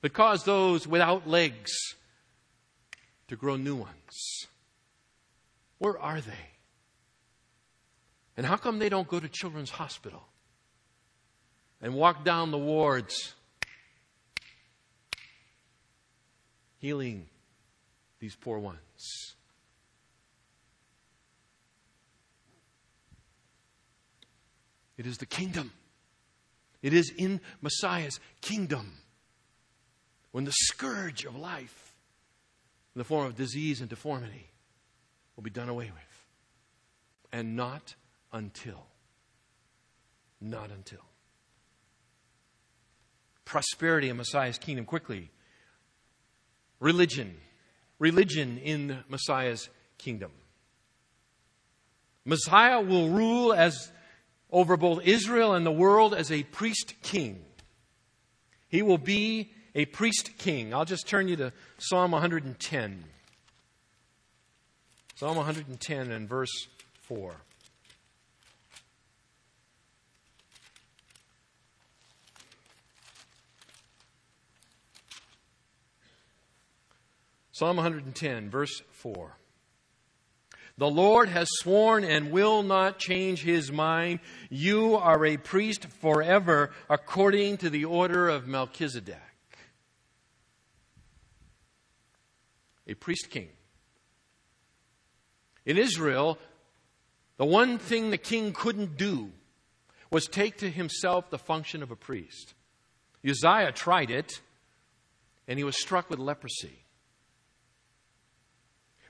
that 0.00 0.12
cause 0.12 0.42
those 0.42 0.88
without 0.88 1.28
legs 1.28 1.70
to 3.28 3.36
grow 3.36 3.54
new 3.54 3.76
ones? 3.76 4.48
Where 5.78 5.96
are 5.96 6.20
they? 6.20 6.53
And 8.36 8.44
how 8.44 8.56
come 8.56 8.78
they 8.78 8.88
don't 8.88 9.08
go 9.08 9.20
to 9.20 9.28
Children's 9.28 9.70
Hospital 9.70 10.22
and 11.80 11.94
walk 11.94 12.24
down 12.24 12.50
the 12.50 12.58
wards 12.58 13.34
healing 16.78 17.26
these 18.18 18.34
poor 18.34 18.58
ones? 18.58 18.78
It 24.96 25.06
is 25.06 25.18
the 25.18 25.26
kingdom. 25.26 25.72
It 26.82 26.92
is 26.92 27.12
in 27.16 27.40
Messiah's 27.62 28.20
kingdom 28.40 28.98
when 30.32 30.44
the 30.44 30.52
scourge 30.52 31.24
of 31.24 31.36
life, 31.36 31.94
in 32.94 32.98
the 32.98 33.04
form 33.04 33.26
of 33.26 33.36
disease 33.36 33.80
and 33.80 33.88
deformity, 33.88 34.50
will 35.36 35.42
be 35.42 35.50
done 35.50 35.68
away 35.68 35.90
with. 35.92 36.24
And 37.32 37.56
not 37.56 37.94
until. 38.34 38.84
Not 40.40 40.70
until. 40.70 41.00
Prosperity 43.46 44.10
in 44.10 44.18
Messiah's 44.18 44.58
kingdom 44.58 44.84
quickly. 44.84 45.30
Religion. 46.80 47.36
Religion 47.98 48.58
in 48.58 48.98
Messiah's 49.08 49.70
kingdom. 49.96 50.32
Messiah 52.26 52.80
will 52.80 53.08
rule 53.08 53.54
as 53.54 53.90
over 54.50 54.76
both 54.76 55.02
Israel 55.04 55.54
and 55.54 55.64
the 55.64 55.72
world 55.72 56.14
as 56.14 56.30
a 56.30 56.42
priest 56.42 56.94
king. 57.02 57.44
He 58.68 58.82
will 58.82 58.98
be 58.98 59.52
a 59.74 59.84
priest 59.84 60.30
king. 60.38 60.74
I'll 60.74 60.84
just 60.84 61.06
turn 61.06 61.28
you 61.28 61.36
to 61.36 61.52
Psalm 61.78 62.10
110. 62.10 63.04
Psalm 65.16 65.36
110 65.36 66.10
and 66.10 66.28
verse 66.28 66.68
4. 67.02 67.36
Psalm 77.54 77.76
110, 77.76 78.50
verse 78.50 78.82
4. 78.90 79.36
The 80.76 80.90
Lord 80.90 81.28
has 81.28 81.46
sworn 81.60 82.02
and 82.02 82.32
will 82.32 82.64
not 82.64 82.98
change 82.98 83.44
his 83.44 83.70
mind. 83.70 84.18
You 84.50 84.96
are 84.96 85.24
a 85.24 85.36
priest 85.36 85.86
forever 86.00 86.72
according 86.90 87.58
to 87.58 87.70
the 87.70 87.84
order 87.84 88.28
of 88.28 88.48
Melchizedek. 88.48 89.20
A 92.88 92.94
priest 92.94 93.30
king. 93.30 93.50
In 95.64 95.78
Israel, 95.78 96.40
the 97.36 97.46
one 97.46 97.78
thing 97.78 98.10
the 98.10 98.18
king 98.18 98.52
couldn't 98.52 98.96
do 98.96 99.30
was 100.10 100.26
take 100.26 100.56
to 100.56 100.68
himself 100.68 101.30
the 101.30 101.38
function 101.38 101.84
of 101.84 101.92
a 101.92 101.96
priest. 101.96 102.54
Uzziah 103.24 103.70
tried 103.70 104.10
it, 104.10 104.40
and 105.46 105.56
he 105.56 105.64
was 105.64 105.80
struck 105.80 106.10
with 106.10 106.18
leprosy. 106.18 106.83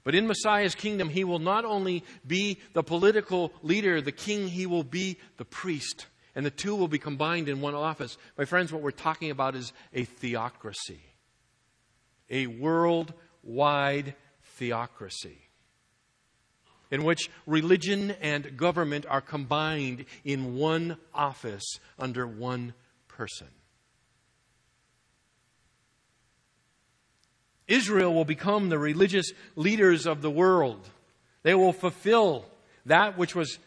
But 0.04 0.14
in 0.14 0.26
Messiah's 0.26 0.74
kingdom, 0.74 1.08
he 1.08 1.24
will 1.24 1.38
not 1.38 1.64
only 1.64 2.04
be 2.26 2.58
the 2.74 2.82
political 2.82 3.52
leader, 3.62 4.00
the 4.00 4.12
king, 4.12 4.48
he 4.48 4.66
will 4.66 4.84
be 4.84 5.18
the 5.38 5.44
priest. 5.44 6.06
And 6.34 6.44
the 6.44 6.50
two 6.50 6.76
will 6.76 6.88
be 6.88 6.98
combined 6.98 7.48
in 7.48 7.60
one 7.60 7.74
office. 7.74 8.18
My 8.36 8.44
friends, 8.44 8.72
what 8.72 8.82
we're 8.82 8.90
talking 8.90 9.30
about 9.30 9.54
is 9.54 9.72
a 9.92 10.04
theocracy, 10.04 11.00
a 12.28 12.46
worldwide 12.46 14.14
theocracy 14.58 15.38
in 16.90 17.02
which 17.02 17.28
religion 17.46 18.12
and 18.20 18.56
government 18.56 19.04
are 19.08 19.20
combined 19.20 20.04
in 20.24 20.54
one 20.54 20.96
office 21.12 21.80
under 21.98 22.24
one 22.26 22.72
person. 23.08 23.48
Israel 27.66 28.12
will 28.12 28.24
become 28.24 28.68
the 28.68 28.78
religious 28.78 29.32
leaders 29.56 30.06
of 30.06 30.22
the 30.22 30.30
world. 30.30 30.88
They 31.42 31.54
will 31.54 31.72
fulfill 31.72 32.44
that 32.86 33.16
which 33.16 33.34
was 33.34 33.58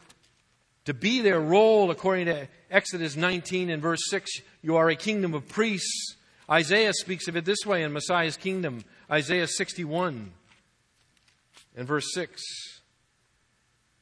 to 0.85 0.93
be 0.93 1.21
their 1.21 1.39
role 1.39 1.91
according 1.91 2.27
to 2.27 2.47
Exodus 2.71 3.15
19 3.15 3.69
and 3.69 3.81
verse 3.81 3.99
6. 4.09 4.29
You 4.61 4.77
are 4.77 4.89
a 4.89 4.95
kingdom 4.95 5.33
of 5.33 5.47
priests. 5.47 6.15
Isaiah 6.49 6.93
speaks 6.93 7.27
of 7.27 7.35
it 7.35 7.45
this 7.45 7.65
way 7.65 7.83
in 7.83 7.91
Messiah's 7.91 8.37
kingdom. 8.37 8.83
Isaiah 9.11 9.47
61 9.47 10.31
and 11.75 11.87
verse 11.87 12.13
6. 12.13 12.41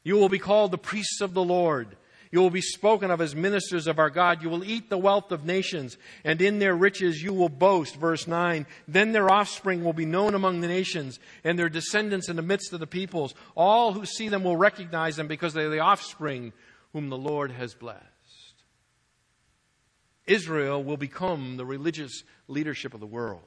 You 0.04 0.16
will 0.16 0.30
be 0.30 0.40
called 0.40 0.72
the 0.72 0.78
priests 0.78 1.22
of 1.22 1.34
the 1.34 1.44
Lord. 1.44 1.96
You 2.32 2.40
will 2.40 2.50
be 2.50 2.62
spoken 2.62 3.12
of 3.12 3.22
as 3.22 3.36
ministers 3.36 3.88
of 3.88 4.00
our 4.00 4.10
God. 4.10 4.42
You 4.42 4.50
will 4.50 4.64
eat 4.64 4.90
the 4.90 4.98
wealth 4.98 5.32
of 5.32 5.46
nations, 5.46 5.98
and 6.24 6.42
in 6.42 6.60
their 6.60 6.76
riches 6.76 7.22
you 7.22 7.34
will 7.34 7.50
boast. 7.50 7.96
Verse 7.96 8.28
9. 8.28 8.66
Then 8.88 9.12
their 9.12 9.32
offspring 9.32 9.84
will 9.84 9.94
be 9.94 10.06
known 10.06 10.36
among 10.36 10.62
the 10.62 10.68
nations, 10.68 11.20
and 11.44 11.58
their 11.58 11.70
descendants 11.70 12.30
in 12.30 12.36
the 12.36 12.42
midst 12.42 12.74
of 12.74 12.80
the 12.80 12.88
peoples. 12.88 13.36
All 13.56 13.94
who 13.94 14.06
see 14.06 14.30
them 14.30 14.44
will 14.44 14.58
recognize 14.58 15.16
them 15.16 15.28
because 15.28 15.54
they 15.54 15.64
are 15.64 15.70
the 15.70 15.80
offspring 15.80 16.54
whom 16.94 17.10
the 17.10 17.18
Lord 17.18 17.52
has 17.52 17.74
blessed. 17.74 18.04
Israel 20.28 20.84
will 20.84 20.98
become 20.98 21.58
the 21.58 21.66
religious 21.66 22.24
leadership 22.48 22.94
of 22.94 23.00
the 23.00 23.06
world. 23.06 23.44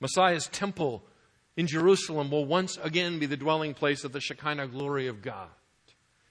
Messiah's 0.00 0.46
temple 0.48 1.02
in 1.58 1.66
Jerusalem 1.66 2.30
will 2.30 2.44
once 2.44 2.78
again 2.84 3.18
be 3.18 3.26
the 3.26 3.36
dwelling 3.36 3.74
place 3.74 4.04
of 4.04 4.12
the 4.12 4.20
Shekinah 4.20 4.68
glory 4.68 5.08
of 5.08 5.22
God. 5.22 5.48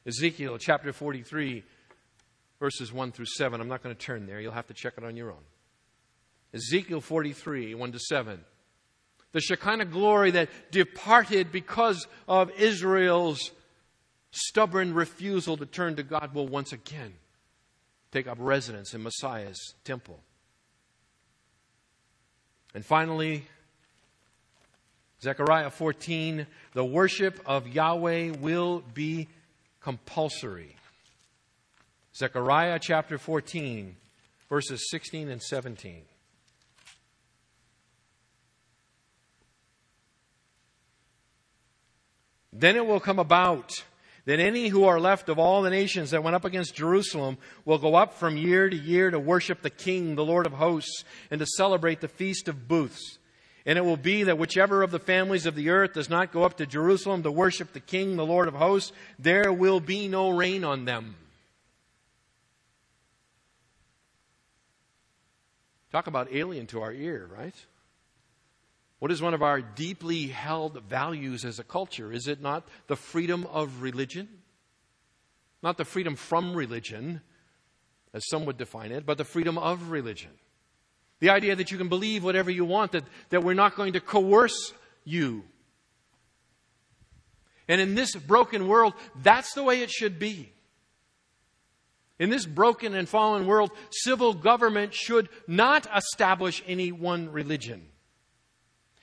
Ezekiel 0.05 0.57
chapter 0.57 0.93
43, 0.93 1.65
verses 2.61 2.93
1 2.93 3.11
through 3.11 3.25
7. 3.25 3.59
I'm 3.59 3.67
not 3.67 3.83
going 3.83 3.93
to 3.93 4.01
turn 4.01 4.25
there. 4.25 4.39
You'll 4.39 4.53
have 4.53 4.67
to 4.67 4.73
check 4.73 4.93
it 4.97 5.03
on 5.03 5.17
your 5.17 5.31
own. 5.31 5.43
Ezekiel 6.53 7.01
43, 7.01 7.75
1 7.75 7.91
to 7.91 7.99
7. 7.99 8.39
The 9.33 9.41
Shekinah 9.41 9.85
glory 9.87 10.31
that 10.31 10.47
departed 10.71 11.51
because 11.51 12.07
of 12.25 12.49
Israel's 12.51 13.51
stubborn 14.31 14.93
refusal 14.93 15.57
to 15.57 15.65
turn 15.65 15.97
to 15.97 16.03
God 16.03 16.33
will 16.33 16.47
once 16.47 16.71
again 16.71 17.15
take 18.13 18.27
up 18.27 18.37
residence 18.39 18.93
in 18.93 19.03
Messiah's 19.03 19.75
temple. 19.83 20.21
And 22.73 22.85
finally, 22.85 23.43
Zechariah 25.21 25.71
14, 25.71 26.45
the 26.73 26.85
worship 26.85 27.39
of 27.45 27.67
Yahweh 27.67 28.33
will 28.39 28.83
be 28.93 29.27
compulsory. 29.81 30.75
Zechariah 32.15 32.79
chapter 32.79 33.17
14, 33.17 33.95
verses 34.47 34.89
16 34.91 35.29
and 35.29 35.41
17. 35.41 36.03
Then 42.53 42.75
it 42.75 42.85
will 42.85 42.99
come 42.99 43.19
about 43.19 43.83
that 44.25 44.39
any 44.39 44.67
who 44.67 44.85
are 44.85 44.99
left 44.99 45.29
of 45.29 45.39
all 45.39 45.61
the 45.61 45.69
nations 45.69 46.11
that 46.11 46.23
went 46.23 46.35
up 46.35 46.45
against 46.45 46.75
Jerusalem 46.75 47.37
will 47.65 47.77
go 47.77 47.95
up 47.95 48.13
from 48.13 48.35
year 48.35 48.69
to 48.69 48.75
year 48.75 49.09
to 49.09 49.19
worship 49.19 49.61
the 49.61 49.69
King, 49.69 50.15
the 50.15 50.25
Lord 50.25 50.45
of 50.45 50.53
hosts, 50.53 51.03
and 51.31 51.39
to 51.39 51.45
celebrate 51.45 52.01
the 52.01 52.07
Feast 52.07 52.47
of 52.47 52.67
Booths 52.67 53.16
and 53.67 53.77
it 53.77 53.83
will 53.83 53.97
be 53.97 54.23
that 54.23 54.37
whichever 54.37 54.81
of 54.81 54.91
the 54.91 54.97
families 54.97 55.45
of 55.45 55.53
the 55.53 55.69
earth 55.69 55.91
does 55.91 56.09
not 56.09 56.31
go 56.31 56.43
up 56.43 56.55
to 56.57 56.65
Jerusalem 56.65 57.23
to 57.23 57.31
worship 57.31 57.73
the 57.73 57.81
King, 57.81 58.15
the 58.15 58.25
Lord 58.25 58.47
of 58.47 58.53
hosts, 58.53 58.93
there 59.19 59.51
will 59.51 59.81
be 59.81 60.07
no 60.07 60.29
rain 60.29 60.63
on 60.63 60.85
them. 60.85 61.17
Talk 65.91 66.07
about 66.07 66.33
alien 66.33 66.65
to 66.67 66.81
our 66.81 66.93
ear, 66.93 67.29
right? 67.37 67.55
What 68.99 69.11
is 69.11 69.21
one 69.21 69.33
of 69.33 69.43
our 69.43 69.59
deeply 69.59 70.27
held 70.27 70.81
values 70.83 71.43
as 71.43 71.59
a 71.59 71.63
culture? 71.63 72.13
Is 72.13 72.29
it 72.29 72.41
not 72.41 72.65
the 72.87 72.95
freedom 72.95 73.45
of 73.51 73.81
religion? 73.81 74.29
Not 75.61 75.77
the 75.77 75.85
freedom 75.85 76.15
from 76.15 76.55
religion, 76.55 77.19
as 78.13 78.23
some 78.29 78.45
would 78.45 78.57
define 78.57 78.93
it, 78.93 79.05
but 79.05 79.17
the 79.17 79.25
freedom 79.25 79.57
of 79.57 79.91
religion. 79.91 80.31
The 81.19 81.29
idea 81.29 81.55
that 81.55 81.71
you 81.71 81.77
can 81.77 81.89
believe 81.89 82.23
whatever 82.23 82.51
you 82.51 82.65
want, 82.65 82.91
that, 82.91 83.03
that 83.29 83.43
we're 83.43 83.53
not 83.53 83.75
going 83.75 83.93
to 83.93 83.99
coerce 83.99 84.73
you. 85.03 85.43
And 87.67 87.81
in 87.81 87.95
this 87.95 88.15
broken 88.15 88.67
world, 88.67 88.93
that's 89.21 89.53
the 89.53 89.63
way 89.63 89.81
it 89.81 89.89
should 89.89 90.19
be. 90.19 90.51
In 92.19 92.29
this 92.29 92.45
broken 92.45 92.95
and 92.95 93.07
fallen 93.07 93.45
world, 93.45 93.71
civil 93.91 94.33
government 94.33 94.93
should 94.93 95.29
not 95.47 95.87
establish 95.95 96.63
any 96.65 96.91
one 96.91 97.31
religion. 97.31 97.87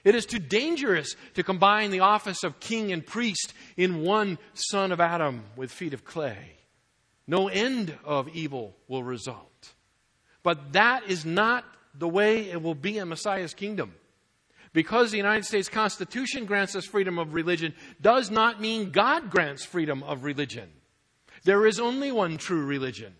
It 0.02 0.14
is 0.14 0.26
too 0.26 0.38
dangerous 0.38 1.14
to 1.34 1.42
combine 1.42 1.90
the 1.90 2.00
office 2.00 2.44
of 2.44 2.60
king 2.60 2.92
and 2.92 3.04
priest 3.04 3.54
in 3.76 4.02
one 4.02 4.38
son 4.52 4.92
of 4.92 5.00
Adam 5.00 5.44
with 5.56 5.70
feet 5.70 5.94
of 5.94 6.04
clay. 6.04 6.56
No 7.26 7.48
end 7.48 7.96
of 8.04 8.28
evil 8.28 8.76
will 8.86 9.02
result. 9.02 9.72
But 10.42 10.74
that 10.74 11.04
is 11.08 11.24
not 11.24 11.64
the 11.96 12.08
way 12.08 12.50
it 12.50 12.62
will 12.62 12.74
be 12.74 12.98
in 12.98 13.08
Messiah's 13.08 13.54
kingdom. 13.54 13.94
Because 14.72 15.10
the 15.10 15.16
United 15.16 15.44
States 15.44 15.68
Constitution 15.68 16.46
grants 16.46 16.74
us 16.74 16.84
freedom 16.84 17.18
of 17.18 17.32
religion 17.32 17.74
does 18.00 18.30
not 18.30 18.60
mean 18.60 18.90
God 18.90 19.30
grants 19.30 19.64
freedom 19.64 20.02
of 20.02 20.24
religion. 20.24 20.68
There 21.44 21.66
is 21.66 21.78
only 21.78 22.10
one 22.10 22.38
true 22.38 22.64
religion. 22.64 23.14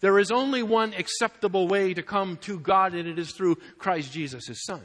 There 0.00 0.18
is 0.18 0.30
only 0.30 0.62
one 0.62 0.92
acceptable 0.94 1.66
way 1.66 1.94
to 1.94 2.02
come 2.02 2.36
to 2.42 2.60
God, 2.60 2.94
and 2.94 3.08
it 3.08 3.18
is 3.18 3.32
through 3.32 3.56
Christ 3.78 4.12
Jesus, 4.12 4.46
his 4.46 4.64
Son. 4.64 4.82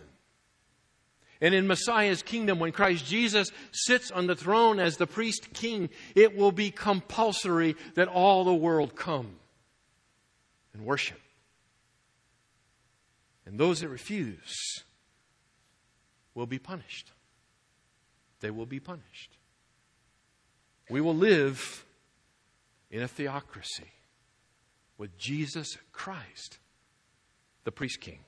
And 1.41 1.53
in 1.53 1.67
Messiah's 1.67 2.23
kingdom, 2.23 2.57
when 2.57 2.71
Christ 2.71 3.05
Jesus 3.05 3.51
sits 3.73 4.09
on 4.11 4.27
the 4.27 4.35
throne 4.35 4.79
as 4.79 4.95
the 4.95 5.05
priest 5.05 5.51
king, 5.53 5.89
it 6.15 6.37
will 6.37 6.53
be 6.53 6.71
compulsory 6.71 7.75
that 7.95 8.07
all 8.07 8.45
the 8.45 8.53
world 8.53 8.95
come 8.95 9.35
and 10.73 10.85
worship. 10.85 11.19
And 13.45 13.59
those 13.59 13.81
that 13.81 13.89
refuse 13.89 14.83
will 16.33 16.45
be 16.45 16.59
punished. 16.59 17.11
They 18.39 18.51
will 18.51 18.65
be 18.65 18.79
punished. 18.79 19.37
We 20.89 21.01
will 21.01 21.15
live 21.15 21.85
in 22.89 23.01
a 23.01 23.07
theocracy 23.07 23.91
with 24.97 25.17
Jesus 25.17 25.77
Christ, 25.91 26.59
the 27.63 27.71
priest 27.71 27.99
king. 28.01 28.19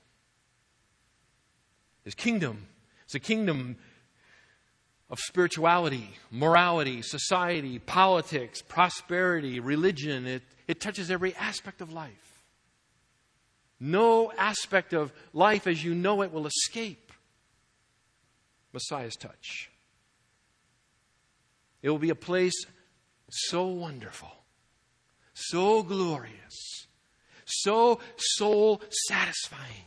His 2.04 2.14
kingdom 2.14 2.66
is 3.08 3.14
a 3.14 3.20
kingdom 3.20 3.76
of 5.08 5.18
spirituality, 5.20 6.10
morality, 6.30 7.02
society, 7.02 7.78
politics, 7.78 8.62
prosperity, 8.62 9.60
religion. 9.60 10.26
It, 10.26 10.42
it 10.66 10.80
touches 10.80 11.10
every 11.10 11.34
aspect 11.36 11.80
of 11.80 11.92
life. 11.92 12.25
No 13.78 14.32
aspect 14.32 14.92
of 14.92 15.12
life 15.32 15.66
as 15.66 15.84
you 15.84 15.94
know 15.94 16.22
it 16.22 16.32
will 16.32 16.46
escape 16.46 17.12
Messiah's 18.72 19.16
touch. 19.16 19.70
It 21.82 21.90
will 21.90 21.98
be 21.98 22.10
a 22.10 22.14
place 22.14 22.64
so 23.30 23.66
wonderful, 23.66 24.32
so 25.34 25.82
glorious, 25.82 26.86
so 27.44 28.00
soul 28.16 28.80
satisfying. 29.08 29.84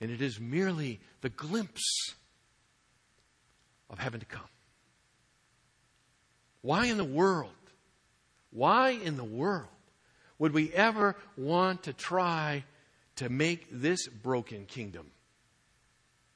And 0.00 0.10
it 0.10 0.20
is 0.20 0.38
merely 0.38 1.00
the 1.22 1.30
glimpse 1.30 2.14
of 3.88 3.98
heaven 3.98 4.20
to 4.20 4.26
come. 4.26 4.42
Why 6.60 6.86
in 6.86 6.96
the 6.96 7.04
world? 7.04 7.52
Why 8.50 8.90
in 8.90 9.16
the 9.16 9.24
world 9.24 9.68
would 10.38 10.52
we 10.52 10.72
ever 10.72 11.16
want 11.36 11.84
to 11.84 11.92
try 11.92 12.64
to 13.16 13.28
make 13.28 13.68
this 13.70 14.06
broken 14.06 14.66
kingdom 14.66 15.10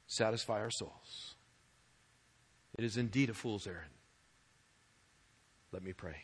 satisfy 0.06 0.60
our 0.60 0.70
souls? 0.70 1.34
It 2.78 2.84
is 2.84 2.96
indeed 2.96 3.30
a 3.30 3.34
fool's 3.34 3.66
errand. 3.66 3.90
Let 5.72 5.82
me 5.82 5.92
pray. 5.92 6.16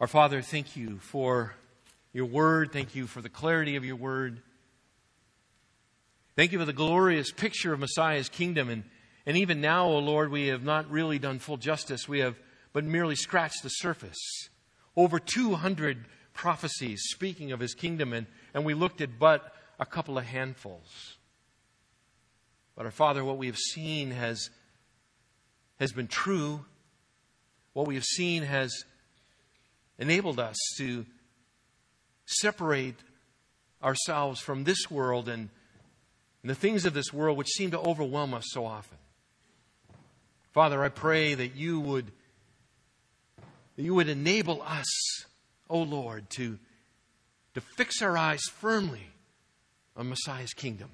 Our 0.00 0.06
Father, 0.06 0.40
thank 0.40 0.76
you 0.76 0.98
for 0.98 1.54
your 2.12 2.26
word. 2.26 2.72
Thank 2.72 2.94
you 2.94 3.06
for 3.06 3.20
the 3.20 3.28
clarity 3.28 3.76
of 3.76 3.84
your 3.84 3.96
word. 3.96 4.40
Thank 6.36 6.52
you 6.52 6.58
for 6.58 6.64
the 6.64 6.72
glorious 6.72 7.32
picture 7.32 7.72
of 7.72 7.80
Messiah's 7.80 8.28
kingdom. 8.28 8.70
And, 8.70 8.84
and 9.26 9.36
even 9.36 9.60
now, 9.60 9.86
O 9.88 9.96
oh 9.96 9.98
Lord, 9.98 10.30
we 10.30 10.46
have 10.46 10.62
not 10.62 10.90
really 10.90 11.18
done 11.18 11.38
full 11.38 11.58
justice. 11.58 12.08
We 12.08 12.20
have 12.20 12.36
but 12.72 12.84
merely 12.84 13.16
scratched 13.16 13.62
the 13.62 13.68
surface. 13.68 14.48
Over 14.96 15.18
200 15.18 16.06
prophecies 16.34 17.02
speaking 17.10 17.52
of 17.52 17.60
his 17.60 17.74
kingdom, 17.74 18.12
and, 18.12 18.26
and 18.54 18.64
we 18.64 18.74
looked 18.74 19.00
at 19.00 19.18
but 19.18 19.54
a 19.78 19.86
couple 19.86 20.18
of 20.18 20.24
handfuls. 20.24 21.16
But 22.76 22.86
our 22.86 22.92
Father, 22.92 23.24
what 23.24 23.38
we 23.38 23.46
have 23.46 23.58
seen 23.58 24.10
has, 24.10 24.50
has 25.78 25.92
been 25.92 26.06
true. 26.08 26.64
What 27.72 27.86
we 27.86 27.94
have 27.94 28.04
seen 28.04 28.42
has 28.42 28.84
enabled 29.98 30.40
us 30.40 30.56
to 30.78 31.04
separate 32.26 32.96
ourselves 33.82 34.40
from 34.40 34.64
this 34.64 34.90
world 34.90 35.28
and, 35.28 35.50
and 36.42 36.50
the 36.50 36.54
things 36.54 36.84
of 36.84 36.94
this 36.94 37.12
world 37.12 37.36
which 37.36 37.48
seem 37.48 37.70
to 37.72 37.78
overwhelm 37.78 38.34
us 38.34 38.44
so 38.48 38.64
often. 38.64 38.98
Father, 40.52 40.82
I 40.82 40.88
pray 40.88 41.34
that 41.34 41.54
you 41.54 41.80
would 41.80 42.10
that 43.80 43.86
you 43.86 43.94
would 43.94 44.10
enable 44.10 44.60
us, 44.60 45.24
O 45.70 45.78
oh 45.78 45.82
Lord, 45.84 46.28
to, 46.32 46.58
to 47.54 47.62
fix 47.62 48.02
our 48.02 48.18
eyes 48.18 48.42
firmly 48.58 49.06
on 49.96 50.10
Messiah's 50.10 50.52
kingdom. 50.52 50.90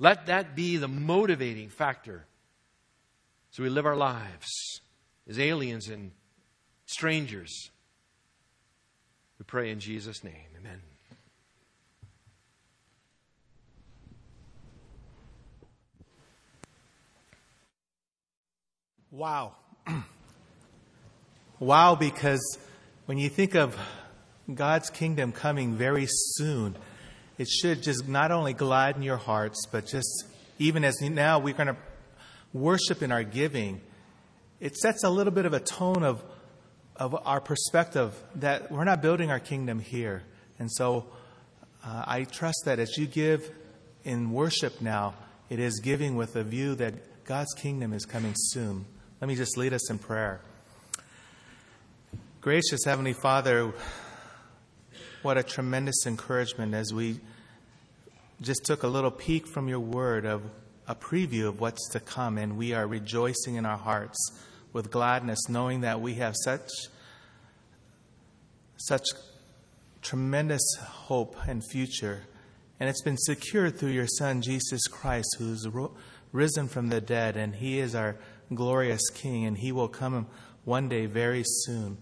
Let 0.00 0.26
that 0.26 0.56
be 0.56 0.76
the 0.76 0.88
motivating 0.88 1.68
factor 1.68 2.24
so 3.52 3.62
we 3.62 3.68
live 3.68 3.86
our 3.86 3.94
lives 3.94 4.80
as 5.28 5.38
aliens 5.38 5.88
and 5.88 6.10
strangers. 6.86 7.70
We 9.38 9.44
pray 9.44 9.70
in 9.70 9.78
Jesus' 9.78 10.24
name. 10.24 10.34
Amen. 10.58 10.82
Wow. 19.12 19.52
wow, 21.58 21.94
because 21.94 22.58
when 23.06 23.18
you 23.18 23.28
think 23.28 23.54
of 23.54 23.76
God's 24.52 24.90
kingdom 24.90 25.32
coming 25.32 25.74
very 25.74 26.06
soon, 26.08 26.76
it 27.38 27.48
should 27.48 27.82
just 27.82 28.06
not 28.08 28.30
only 28.30 28.52
gladden 28.52 29.02
your 29.02 29.16
hearts, 29.16 29.66
but 29.70 29.86
just 29.86 30.26
even 30.58 30.84
as 30.84 31.00
now 31.00 31.38
we're 31.38 31.54
going 31.54 31.68
to 31.68 31.76
worship 32.52 33.02
in 33.02 33.10
our 33.10 33.24
giving, 33.24 33.80
it 34.60 34.76
sets 34.76 35.04
a 35.04 35.10
little 35.10 35.32
bit 35.32 35.46
of 35.46 35.52
a 35.52 35.60
tone 35.60 36.02
of, 36.02 36.22
of 36.96 37.14
our 37.26 37.40
perspective 37.40 38.14
that 38.36 38.70
we're 38.70 38.84
not 38.84 39.02
building 39.02 39.30
our 39.30 39.40
kingdom 39.40 39.80
here. 39.80 40.22
And 40.58 40.70
so 40.70 41.06
uh, 41.84 42.04
I 42.06 42.24
trust 42.24 42.62
that 42.66 42.78
as 42.78 42.96
you 42.96 43.06
give 43.06 43.50
in 44.04 44.30
worship 44.30 44.80
now, 44.80 45.14
it 45.50 45.58
is 45.58 45.80
giving 45.80 46.16
with 46.16 46.36
a 46.36 46.44
view 46.44 46.74
that 46.76 47.24
God's 47.24 47.52
kingdom 47.54 47.92
is 47.92 48.04
coming 48.04 48.32
soon. 48.36 48.84
Let 49.20 49.28
me 49.28 49.34
just 49.34 49.56
lead 49.56 49.72
us 49.72 49.90
in 49.90 49.98
prayer. 49.98 50.40
Gracious 52.44 52.84
Heavenly 52.84 53.14
Father, 53.14 53.72
what 55.22 55.38
a 55.38 55.42
tremendous 55.42 56.04
encouragement 56.04 56.74
as 56.74 56.92
we 56.92 57.18
just 58.42 58.66
took 58.66 58.82
a 58.82 58.86
little 58.86 59.10
peek 59.10 59.46
from 59.46 59.66
your 59.66 59.80
word 59.80 60.26
of 60.26 60.42
a 60.86 60.94
preview 60.94 61.48
of 61.48 61.58
what's 61.58 61.88
to 61.92 62.00
come, 62.00 62.36
and 62.36 62.58
we 62.58 62.74
are 62.74 62.86
rejoicing 62.86 63.54
in 63.54 63.64
our 63.64 63.78
hearts 63.78 64.18
with 64.74 64.90
gladness, 64.90 65.48
knowing 65.48 65.80
that 65.80 66.02
we 66.02 66.16
have 66.16 66.34
such 66.44 66.68
such 68.76 69.06
tremendous 70.02 70.76
hope 70.82 71.36
and 71.48 71.62
future, 71.70 72.24
and 72.78 72.90
it's 72.90 73.00
been 73.00 73.16
secured 73.16 73.78
through 73.78 73.92
your 73.92 74.06
Son 74.06 74.42
Jesus 74.42 74.86
Christ, 74.86 75.36
who's 75.38 75.66
risen 76.30 76.68
from 76.68 76.90
the 76.90 77.00
dead, 77.00 77.38
and 77.38 77.54
He 77.54 77.78
is 77.78 77.94
our 77.94 78.16
glorious 78.52 79.08
King, 79.14 79.46
and 79.46 79.56
He 79.56 79.72
will 79.72 79.88
come 79.88 80.26
one 80.66 80.90
day 80.90 81.06
very 81.06 81.42
soon. 81.46 81.96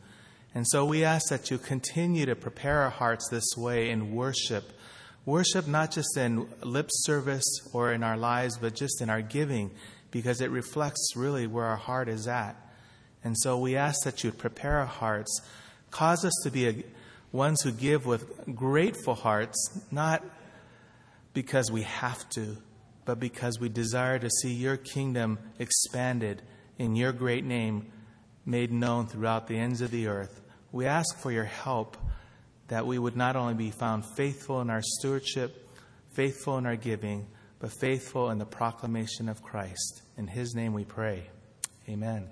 And 0.55 0.66
so 0.68 0.84
we 0.84 1.05
ask 1.05 1.28
that 1.30 1.50
you 1.50 1.59
continue 1.59 2.26
to 2.26 2.36
prepare 2.36 2.82
our 2.82 2.90
hearts 2.90 3.28
this 3.30 3.57
way 3.57 3.90
in 3.90 4.14
worship. 4.14 4.72
Worship 5.24 5.66
not 5.66 5.92
just 5.92 6.16
in 6.16 6.46
lip 6.62 6.88
service 6.90 7.46
or 7.72 7.92
in 7.92 8.03
our 8.03 8.16
lives, 8.16 8.59
but 8.59 8.74
just 8.74 9.00
in 9.00 9.09
our 9.09 9.22
giving, 9.22 9.70
because 10.11 10.40
it 10.40 10.50
reflects 10.50 11.16
really 11.16 11.46
where 11.46 11.64
our 11.64 11.76
heart 11.76 12.09
is 12.09 12.28
at. 12.28 12.57
And 13.24 13.38
so 13.38 13.57
we 13.57 13.76
ask 13.76 14.03
that 14.05 14.24
you 14.24 14.32
prepare 14.32 14.78
our 14.80 14.86
hearts, 14.86 15.40
cause 15.90 16.24
us 16.24 16.34
to 16.42 16.50
be 16.50 16.68
a, 16.68 16.84
ones 17.30 17.62
who 17.62 17.72
give 17.72 18.05
with 18.05 18.55
grateful 18.55 19.14
hearts, 19.14 19.80
not 19.90 20.22
because 21.32 21.70
we 21.70 21.82
have 21.82 22.28
to, 22.30 22.59
but 23.05 23.18
because 23.18 23.59
we 23.59 23.68
desire 23.68 24.18
to 24.18 24.28
see 24.28 24.53
your 24.53 24.76
kingdom 24.76 25.38
expanded 25.59 26.42
in 26.78 26.94
your 26.94 27.12
great 27.12 27.44
name 27.44 27.90
made 28.44 28.72
known 28.72 29.07
throughout 29.07 29.46
the 29.46 29.57
ends 29.57 29.80
of 29.80 29.90
the 29.90 30.09
earth. 30.09 30.41
We 30.73 30.87
ask 30.87 31.18
for 31.18 31.31
your 31.31 31.45
help 31.45 31.97
that 32.68 32.87
we 32.87 32.99
would 32.99 33.16
not 33.16 33.37
only 33.37 33.55
be 33.55 33.70
found 33.70 34.05
faithful 34.05 34.62
in 34.62 34.70
our 34.70 34.81
stewardship, 34.83 35.68
faithful 36.12 36.57
in 36.57 36.64
our 36.64 36.77
giving, 36.77 37.27
but 37.59 37.70
faithful 37.70 38.31
in 38.31 38.39
the 38.39 38.47
proclamation 38.47 39.29
of 39.29 39.43
Christ. 39.43 40.03
In 40.16 40.27
his 40.27 40.55
name 40.55 40.73
we 40.73 40.85
pray. 40.85 41.29
Amen. 41.89 42.29